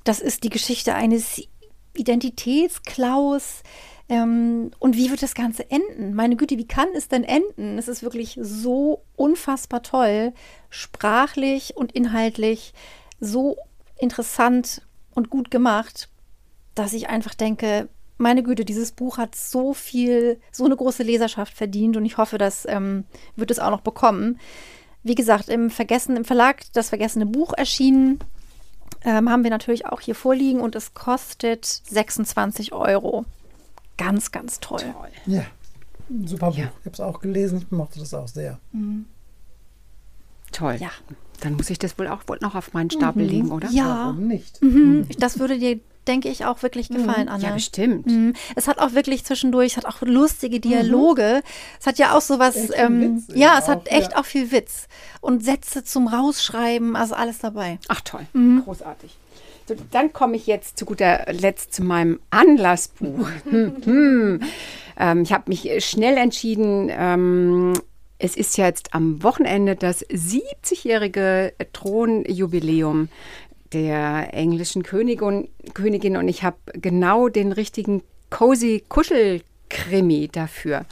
Das 0.04 0.20
ist 0.20 0.44
die 0.44 0.50
Geschichte 0.50 0.94
eines 0.96 1.42
Identitätsklaus. 1.94 3.64
Ähm, 4.12 4.72
und 4.78 4.98
wie 4.98 5.10
wird 5.10 5.24
das 5.24 5.36
Ganze 5.36 5.72
enden? 5.72 6.14
Meine 6.14 6.36
Güte, 6.36 6.58
wie 6.58 6.68
kann 6.68 6.90
es 6.94 7.08
denn 7.08 7.24
enden? 7.24 7.78
Es 7.78 7.88
ist 7.88 8.04
wirklich 8.04 8.38
so 8.42 9.04
unfassbar 9.16 9.84
toll, 9.84 10.34
sprachlich 10.70 11.78
und 11.78 11.94
inhaltlich 11.94 12.74
so 13.22 13.56
interessant 13.98 14.82
und 15.16 15.30
gut 15.30 15.50
gemacht, 15.50 16.10
dass 16.76 16.92
ich 16.92 17.08
einfach 17.08 17.36
denke, 17.36 17.88
meine 18.18 18.44
Güte, 18.44 18.66
dieses 18.66 18.92
Buch 18.92 19.18
hat 19.18 19.34
so 19.34 19.74
viel, 19.74 20.42
so 20.52 20.66
eine 20.66 20.76
große 20.76 21.04
Leserschaft 21.04 21.54
verdient 21.54 21.96
und 21.96 22.04
ich 22.04 22.18
hoffe, 22.18 22.38
das 22.38 22.66
ähm, 22.68 23.06
wird 23.38 23.50
es 23.50 23.60
auch 23.60 23.72
noch 23.72 23.80
bekommen. 23.80 24.40
Wie 25.04 25.16
gesagt, 25.16 25.48
im 25.48 25.70
Vergessen, 25.70 26.18
im 26.18 26.26
Verlag 26.26 26.64
das 26.74 26.90
vergessene 26.90 27.28
Buch 27.28 27.54
erschienen, 27.56 28.20
ähm, 29.06 29.30
haben 29.30 29.46
wir 29.46 29.52
natürlich 29.52 29.86
auch 29.86 30.02
hier 30.02 30.16
vorliegen 30.16 30.60
und 30.60 30.76
es 30.76 30.94
kostet 30.94 31.66
26 31.66 32.74
Euro 32.74 33.26
ganz, 34.06 34.32
ganz 34.32 34.60
toll. 34.60 34.80
toll. 34.80 35.10
Ja, 35.26 35.46
super 36.26 36.48
Buch. 36.48 36.58
Ja. 36.58 36.72
Ich 36.80 36.86
habe 36.86 36.94
es 36.94 37.00
auch 37.00 37.20
gelesen, 37.20 37.60
ich 37.60 37.72
mochte 37.72 38.00
das 38.00 38.14
auch 38.14 38.28
sehr. 38.28 38.60
Mhm. 38.72 39.06
Toll. 40.52 40.76
Ja. 40.80 40.92
Dann 41.40 41.56
muss 41.56 41.70
ich 41.70 41.80
das 41.80 41.98
wohl 41.98 42.08
auch 42.08 42.24
wohl 42.28 42.38
noch 42.42 42.56
auf 42.56 42.74
meinen 42.74 42.92
Stapel 42.92 43.24
mhm. 43.24 43.30
legen, 43.30 43.52
oder? 43.52 43.70
Ja. 43.70 44.06
Warum 44.06 44.28
nicht? 44.28 44.62
Mhm. 44.62 45.08
Das 45.18 45.40
würde 45.40 45.58
dir 45.58 45.80
denke 46.08 46.30
ich, 46.30 46.46
auch 46.46 46.64
wirklich 46.64 46.90
mhm. 46.90 46.96
gefallen, 46.96 47.30
Anna. 47.30 47.50
Ja, 47.50 47.54
bestimmt. 47.54 48.08
Mhm. 48.08 48.34
Es 48.56 48.68
hat 48.68 48.80
auch 48.80 48.94
wirklich 48.94 49.24
zwischendurch, 49.24 49.74
es 49.74 49.78
hat 49.78 49.86
auch 49.86 50.02
lustige 50.02 50.60
Dialoge. 50.60 51.42
Mhm. 51.44 51.50
Es 51.80 51.88
hat 51.88 51.98
ja 52.00 52.18
auch 52.18 52.22
sowas, 52.22 52.56
ähm, 52.74 53.24
ja, 53.34 53.58
es 53.60 53.68
hat 53.68 53.88
echt 53.88 54.14
ja. 54.14 54.18
auch 54.18 54.26
viel 54.26 54.52
Witz. 54.52 54.88
Und 55.22 55.44
Sätze 55.44 55.84
zum 55.84 56.08
Rausschreiben, 56.08 56.96
also 56.96 57.16
alles 57.16 57.40
dabei. 57.40 57.80
Ach 57.88 58.02
toll, 58.02 58.26
mhm. 58.34 58.64
großartig. 58.64 59.16
So, 59.72 59.78
dann 59.92 60.12
komme 60.12 60.36
ich 60.36 60.48
jetzt 60.48 60.78
zu 60.78 60.86
guter 60.86 61.26
Letzt 61.32 61.74
zu 61.74 61.84
meinem 61.84 62.20
Anlassbuch. 62.30 63.30
Hm. 63.50 64.42
ähm, 65.00 65.22
ich 65.22 65.32
habe 65.32 65.44
mich 65.48 65.86
schnell 65.86 66.18
entschieden, 66.18 66.90
ähm, 66.92 67.74
es 68.20 68.36
ist 68.36 68.58
ja 68.58 68.66
jetzt 68.66 68.94
am 68.94 69.24
Wochenende 69.24 69.76
das 69.76 70.06
70-jährige 70.10 71.54
Thronjubiläum 71.74 73.10
der 73.72 74.34
englischen 74.34 74.84
Königin, 74.84 75.48
Königin 75.74 76.18
und 76.18 76.28
ich 76.28 76.44
habe 76.44 76.58
genau 76.74 77.30
den 77.30 77.54
richtigen 77.54 78.04
cozy 78.30 78.84
Kuschelkrimi 78.90 80.28
dafür. 80.30 80.86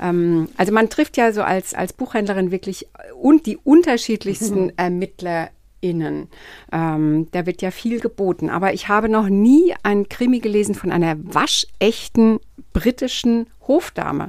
ähm, 0.00 0.48
also 0.58 0.72
man 0.72 0.90
trifft 0.90 1.16
ja 1.16 1.32
so 1.32 1.42
als, 1.42 1.72
als 1.72 1.94
Buchhändlerin 1.94 2.50
wirklich 2.50 2.86
und 3.20 3.46
die 3.46 3.56
unterschiedlichsten 3.56 4.72
Ermittler 4.76 5.48
Innen. 5.80 6.28
Ähm, 6.72 7.28
da 7.32 7.46
wird 7.46 7.62
ja 7.62 7.70
viel 7.70 8.00
geboten. 8.00 8.50
Aber 8.50 8.72
ich 8.72 8.88
habe 8.88 9.08
noch 9.08 9.28
nie 9.28 9.74
einen 9.82 10.08
Krimi 10.08 10.40
gelesen 10.40 10.74
von 10.74 10.90
einer 10.90 11.16
waschechten 11.18 12.40
britischen 12.72 13.46
Hofdame. 13.66 14.28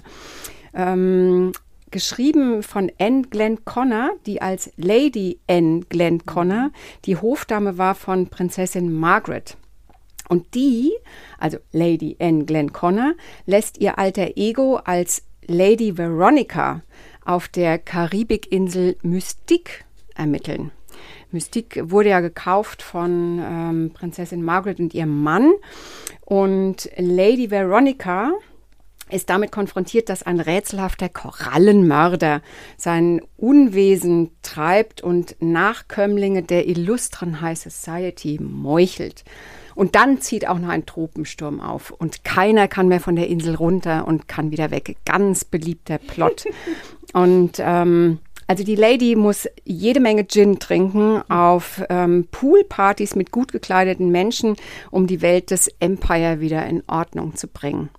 Ähm, 0.73 1.51
geschrieben 1.91 2.63
von 2.63 2.91
Anne 2.99 3.23
Glenn 3.23 3.65
Connor, 3.65 4.12
die 4.25 4.41
als 4.41 4.71
Lady 4.77 5.39
Anne 5.47 5.81
Glenn 5.89 6.25
Connor 6.25 6.71
die 7.05 7.15
Hofdame 7.15 7.77
war 7.77 7.95
von 7.95 8.27
Prinzessin 8.27 8.93
Margaret. 8.93 9.57
Und 10.27 10.53
die, 10.53 10.91
also 11.39 11.57
Lady 11.71 12.15
Anne 12.19 12.45
Glenn 12.45 12.71
Connor, 12.71 13.13
lässt 13.47 13.79
ihr 13.79 13.97
alter 13.97 14.38
Ego 14.38 14.75
als 14.75 15.23
Lady 15.47 15.97
Veronica 15.97 16.83
auf 17.25 17.47
der 17.47 17.79
Karibikinsel 17.79 18.97
Mystique 19.01 19.83
ermitteln. 20.15 20.71
Mystique 21.31 21.91
wurde 21.91 22.09
ja 22.09 22.19
gekauft 22.19 22.81
von 22.81 23.39
ähm, 23.41 23.91
Prinzessin 23.93 24.43
Margaret 24.43 24.79
und 24.79 24.93
ihrem 24.93 25.21
Mann. 25.23 25.51
Und 26.25 26.89
Lady 26.97 27.51
Veronica 27.51 28.31
ist 29.09 29.29
damit 29.29 29.51
konfrontiert, 29.51 30.09
dass 30.09 30.23
ein 30.23 30.39
rätselhafter 30.39 31.09
Korallenmörder 31.09 32.41
sein 32.77 33.21
Unwesen 33.37 34.31
treibt 34.41 35.01
und 35.01 35.35
Nachkömmlinge 35.39 36.43
der 36.43 36.67
illustren 36.67 37.41
High 37.41 37.57
Society 37.57 38.39
meuchelt. 38.41 39.23
Und 39.75 39.95
dann 39.95 40.19
zieht 40.19 40.47
auch 40.47 40.59
noch 40.59 40.69
ein 40.69 40.85
Tropensturm 40.85 41.61
auf 41.61 41.91
und 41.91 42.23
keiner 42.23 42.67
kann 42.67 42.87
mehr 42.87 42.99
von 42.99 43.15
der 43.15 43.27
Insel 43.27 43.55
runter 43.55 44.07
und 44.07 44.27
kann 44.27 44.51
wieder 44.51 44.71
weg. 44.71 44.97
Ganz 45.05 45.45
beliebter 45.45 45.97
Plot. 45.97 46.45
und 47.13 47.53
ähm, 47.59 48.19
also 48.49 48.63
die 48.63 48.75
Lady 48.75 49.15
muss 49.15 49.47
jede 49.63 49.99
Menge 49.99 50.27
Gin 50.27 50.57
trinken 50.57 51.21
auf 51.29 51.83
ähm, 51.88 52.27
Poolpartys 52.31 53.15
mit 53.15 53.29
gut 53.29 53.51
gekleideten 53.51 54.09
Menschen, 54.09 54.55
um 54.89 55.05
die 55.05 55.21
Welt 55.21 55.51
des 55.51 55.67
Empire 55.79 56.39
wieder 56.39 56.65
in 56.65 56.81
Ordnung 56.88 57.35
zu 57.35 57.47
bringen. 57.47 57.89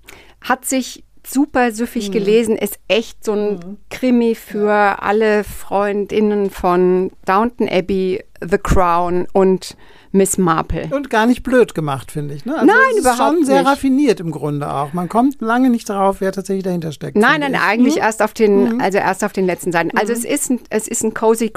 Hat 0.40 0.64
sich 0.64 1.04
super 1.26 1.72
süffig 1.72 2.08
mhm. 2.08 2.12
gelesen, 2.12 2.56
ist 2.56 2.78
echt 2.88 3.24
so 3.24 3.32
ein 3.32 3.52
mhm. 3.54 3.76
Krimi 3.90 4.34
für 4.34 5.02
alle 5.02 5.44
Freundinnen 5.44 6.50
von 6.50 7.10
Downton 7.24 7.68
Abbey, 7.68 8.22
The 8.40 8.58
Crown 8.58 9.26
und 9.32 9.76
Miss 10.12 10.38
Marple. 10.38 10.88
Und 10.90 11.08
gar 11.08 11.26
nicht 11.26 11.42
blöd 11.42 11.74
gemacht, 11.74 12.10
finde 12.10 12.34
ich. 12.34 12.44
Ne? 12.44 12.54
Also 12.54 12.66
nein, 12.66 12.98
überhaupt 12.98 13.18
schon 13.18 13.44
sehr 13.44 13.60
nicht. 13.60 13.70
raffiniert 13.70 14.18
im 14.20 14.32
Grunde 14.32 14.72
auch. 14.72 14.92
Man 14.92 15.08
kommt 15.08 15.40
lange 15.40 15.70
nicht 15.70 15.88
darauf, 15.88 16.20
wer 16.20 16.32
tatsächlich 16.32 16.64
dahinter 16.64 16.90
steckt. 16.90 17.16
Nein, 17.16 17.40
nein, 17.40 17.54
ich. 17.54 17.60
eigentlich 17.60 17.94
mhm. 17.96 18.02
erst 18.02 18.22
auf 18.22 18.34
den, 18.34 18.74
mhm. 18.74 18.80
also 18.80 18.98
erst 18.98 19.24
auf 19.24 19.32
den 19.32 19.46
letzten 19.46 19.70
Seiten. 19.70 19.96
Also 19.96 20.12
mhm. 20.12 20.18
es 20.18 20.24
ist 20.24 20.50
ein, 20.50 20.60
es 20.70 20.88
ist 20.88 21.04
ein 21.04 21.14
cozy 21.14 21.52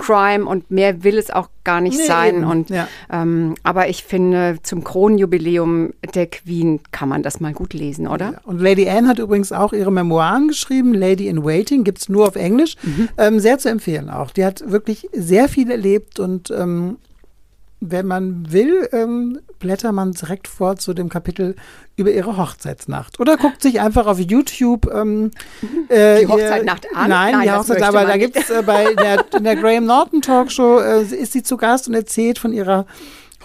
Crime 0.00 0.46
und 0.46 0.70
mehr 0.70 1.04
will 1.04 1.18
es 1.18 1.30
auch 1.30 1.48
gar 1.62 1.80
nicht 1.80 1.98
nee, 1.98 2.04
sein. 2.04 2.44
Und, 2.44 2.70
ja. 2.70 2.88
ähm, 3.12 3.54
aber 3.62 3.88
ich 3.88 4.02
finde, 4.02 4.58
zum 4.62 4.82
Kronjubiläum 4.82 5.92
der 6.14 6.26
Queen 6.26 6.80
kann 6.90 7.08
man 7.08 7.22
das 7.22 7.40
mal 7.40 7.52
gut 7.52 7.74
lesen, 7.74 8.06
oder? 8.06 8.32
Ja. 8.32 8.40
Und 8.44 8.60
Lady 8.60 8.88
Anne 8.88 9.08
hat 9.08 9.18
übrigens 9.18 9.52
auch 9.52 9.72
ihre 9.72 9.92
Memoiren 9.92 10.48
geschrieben, 10.48 10.94
Lady 10.94 11.28
in 11.28 11.44
Waiting, 11.44 11.84
gibt 11.84 11.98
es 11.98 12.08
nur 12.08 12.26
auf 12.26 12.36
Englisch. 12.36 12.76
Mhm. 12.82 13.08
Ähm, 13.18 13.40
sehr 13.40 13.58
zu 13.58 13.68
empfehlen 13.68 14.08
auch. 14.08 14.30
Die 14.30 14.44
hat 14.44 14.70
wirklich 14.70 15.08
sehr 15.12 15.48
viel 15.48 15.70
erlebt 15.70 16.18
und 16.18 16.50
ähm, 16.50 16.96
wenn 17.80 18.06
man 18.06 18.52
will, 18.52 18.88
ähm, 18.92 19.40
blättert 19.58 19.92
man 19.92 20.12
direkt 20.12 20.48
vor 20.48 20.76
zu 20.76 20.92
dem 20.92 21.08
Kapitel 21.08 21.56
über 21.96 22.10
ihre 22.10 22.36
Hochzeitsnacht. 22.36 23.18
Oder 23.18 23.36
guckt 23.36 23.62
sich 23.62 23.80
einfach 23.80 24.06
auf 24.06 24.18
YouTube 24.18 24.90
ähm, 24.92 25.30
äh, 25.88 26.20
die 26.20 26.26
Hochzeitsnacht 26.26 26.86
an. 26.94 27.10
Nein, 27.10 27.32
nein 27.32 27.42
die 27.42 27.50
Hochzeit, 27.52 27.82
aber 27.82 28.04
da 28.04 28.16
gibt 28.16 28.36
es 28.36 28.50
äh, 28.50 28.62
bei 28.64 28.94
der, 28.94 29.24
in 29.36 29.44
der 29.44 29.56
Graham 29.56 29.86
Norton 29.86 30.20
Talkshow 30.20 30.80
äh, 30.80 31.02
ist 31.02 31.32
sie 31.32 31.42
zu 31.42 31.56
Gast 31.56 31.88
und 31.88 31.94
erzählt 31.94 32.38
von 32.38 32.52
ihrer 32.52 32.86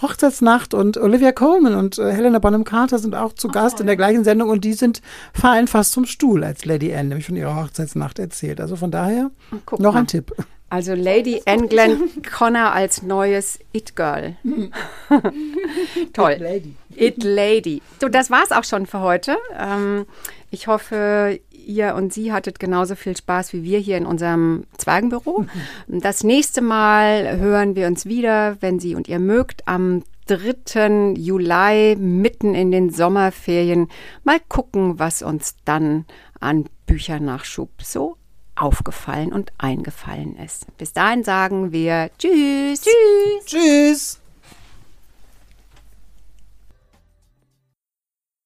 Hochzeitsnacht 0.02 0.74
und 0.74 0.98
Olivia 0.98 1.32
Coleman 1.32 1.74
und 1.74 1.98
äh, 1.98 2.12
Helena 2.12 2.40
Bonham 2.40 2.66
Carter 2.66 3.00
sind 3.00 3.16
auch 3.16 3.32
zu 3.34 3.48
oh, 3.48 3.52
Gast 3.52 3.80
in 3.80 3.86
der 3.86 3.96
gleichen 3.96 4.26
Sendung 4.26 4.50
und 4.50 4.66
die 4.66 4.74
sind 4.74 5.02
fallen 5.34 5.68
fast 5.68 5.94
zum 5.94 6.06
Stuhl, 6.06 6.44
als 6.44 6.66
Lady 6.66 6.94
Anne 6.94 7.10
nämlich 7.10 7.26
von 7.26 7.38
ihrer 7.38 7.56
Hochzeitsnacht 7.56 8.20
erzählt. 8.20 8.60
Also 8.60 8.76
von 8.76 8.92
daher 8.92 9.32
Guck 9.66 9.80
noch 9.80 9.94
mal. 9.94 10.02
ein 10.02 10.08
Tipp. 10.08 10.34
Also 10.70 10.94
Lady 10.94 11.42
Anne 11.46 11.68
Glenn 11.68 12.10
Connor 12.38 12.74
als 12.74 13.02
neues 13.04 13.60
It-Girl. 13.72 14.36
Toll. 16.14 16.64
It 16.96 17.24
Lady. 17.24 17.82
So, 18.02 18.10
das 18.10 18.32
war's 18.32 18.52
auch 18.52 18.64
schon 18.64 18.86
für 18.86 19.00
heute. 19.00 19.38
Ähm, 19.58 20.06
ich 20.50 20.68
hoffe, 20.68 21.40
ihr 21.52 21.96
und 21.96 22.14
sie 22.14 22.32
hattet 22.32 22.60
genauso 22.60 22.96
viel 22.96 23.16
Spaß 23.16 23.54
wie 23.54 23.64
wir 23.64 23.80
hier 23.80 23.98
in 23.98 24.06
unserem 24.06 24.66
Zwergenbüro. 24.78 25.46
Das 25.88 26.24
nächste 26.24 26.62
Mal 26.62 27.38
hören 27.38 27.76
wir 27.76 27.88
uns 27.88 28.06
wieder, 28.06 28.58
wenn 28.62 28.80
Sie 28.80 28.96
und 28.96 29.08
ihr 29.08 29.20
mögt, 29.20 29.68
am 29.68 30.04
3. 30.28 31.14
Juli, 31.16 31.96
mitten 31.96 32.56
in 32.56 32.72
den 32.72 32.90
Sommerferien. 32.90 33.90
Mal 34.24 34.40
gucken, 34.50 34.98
was 34.98 35.22
uns 35.22 35.56
dann 35.66 36.06
an 36.40 36.66
Büchernachschub 36.88 37.70
so 37.84 38.18
aufgefallen 38.56 39.34
und 39.34 39.52
eingefallen 39.58 40.38
ist. 40.38 40.66
Bis 40.78 40.94
dahin 40.94 41.24
sagen 41.24 41.72
wir 41.72 42.10
Tschüss. 42.18 42.82
Tschüss. 42.82 43.46
Tschüss. 43.46 44.25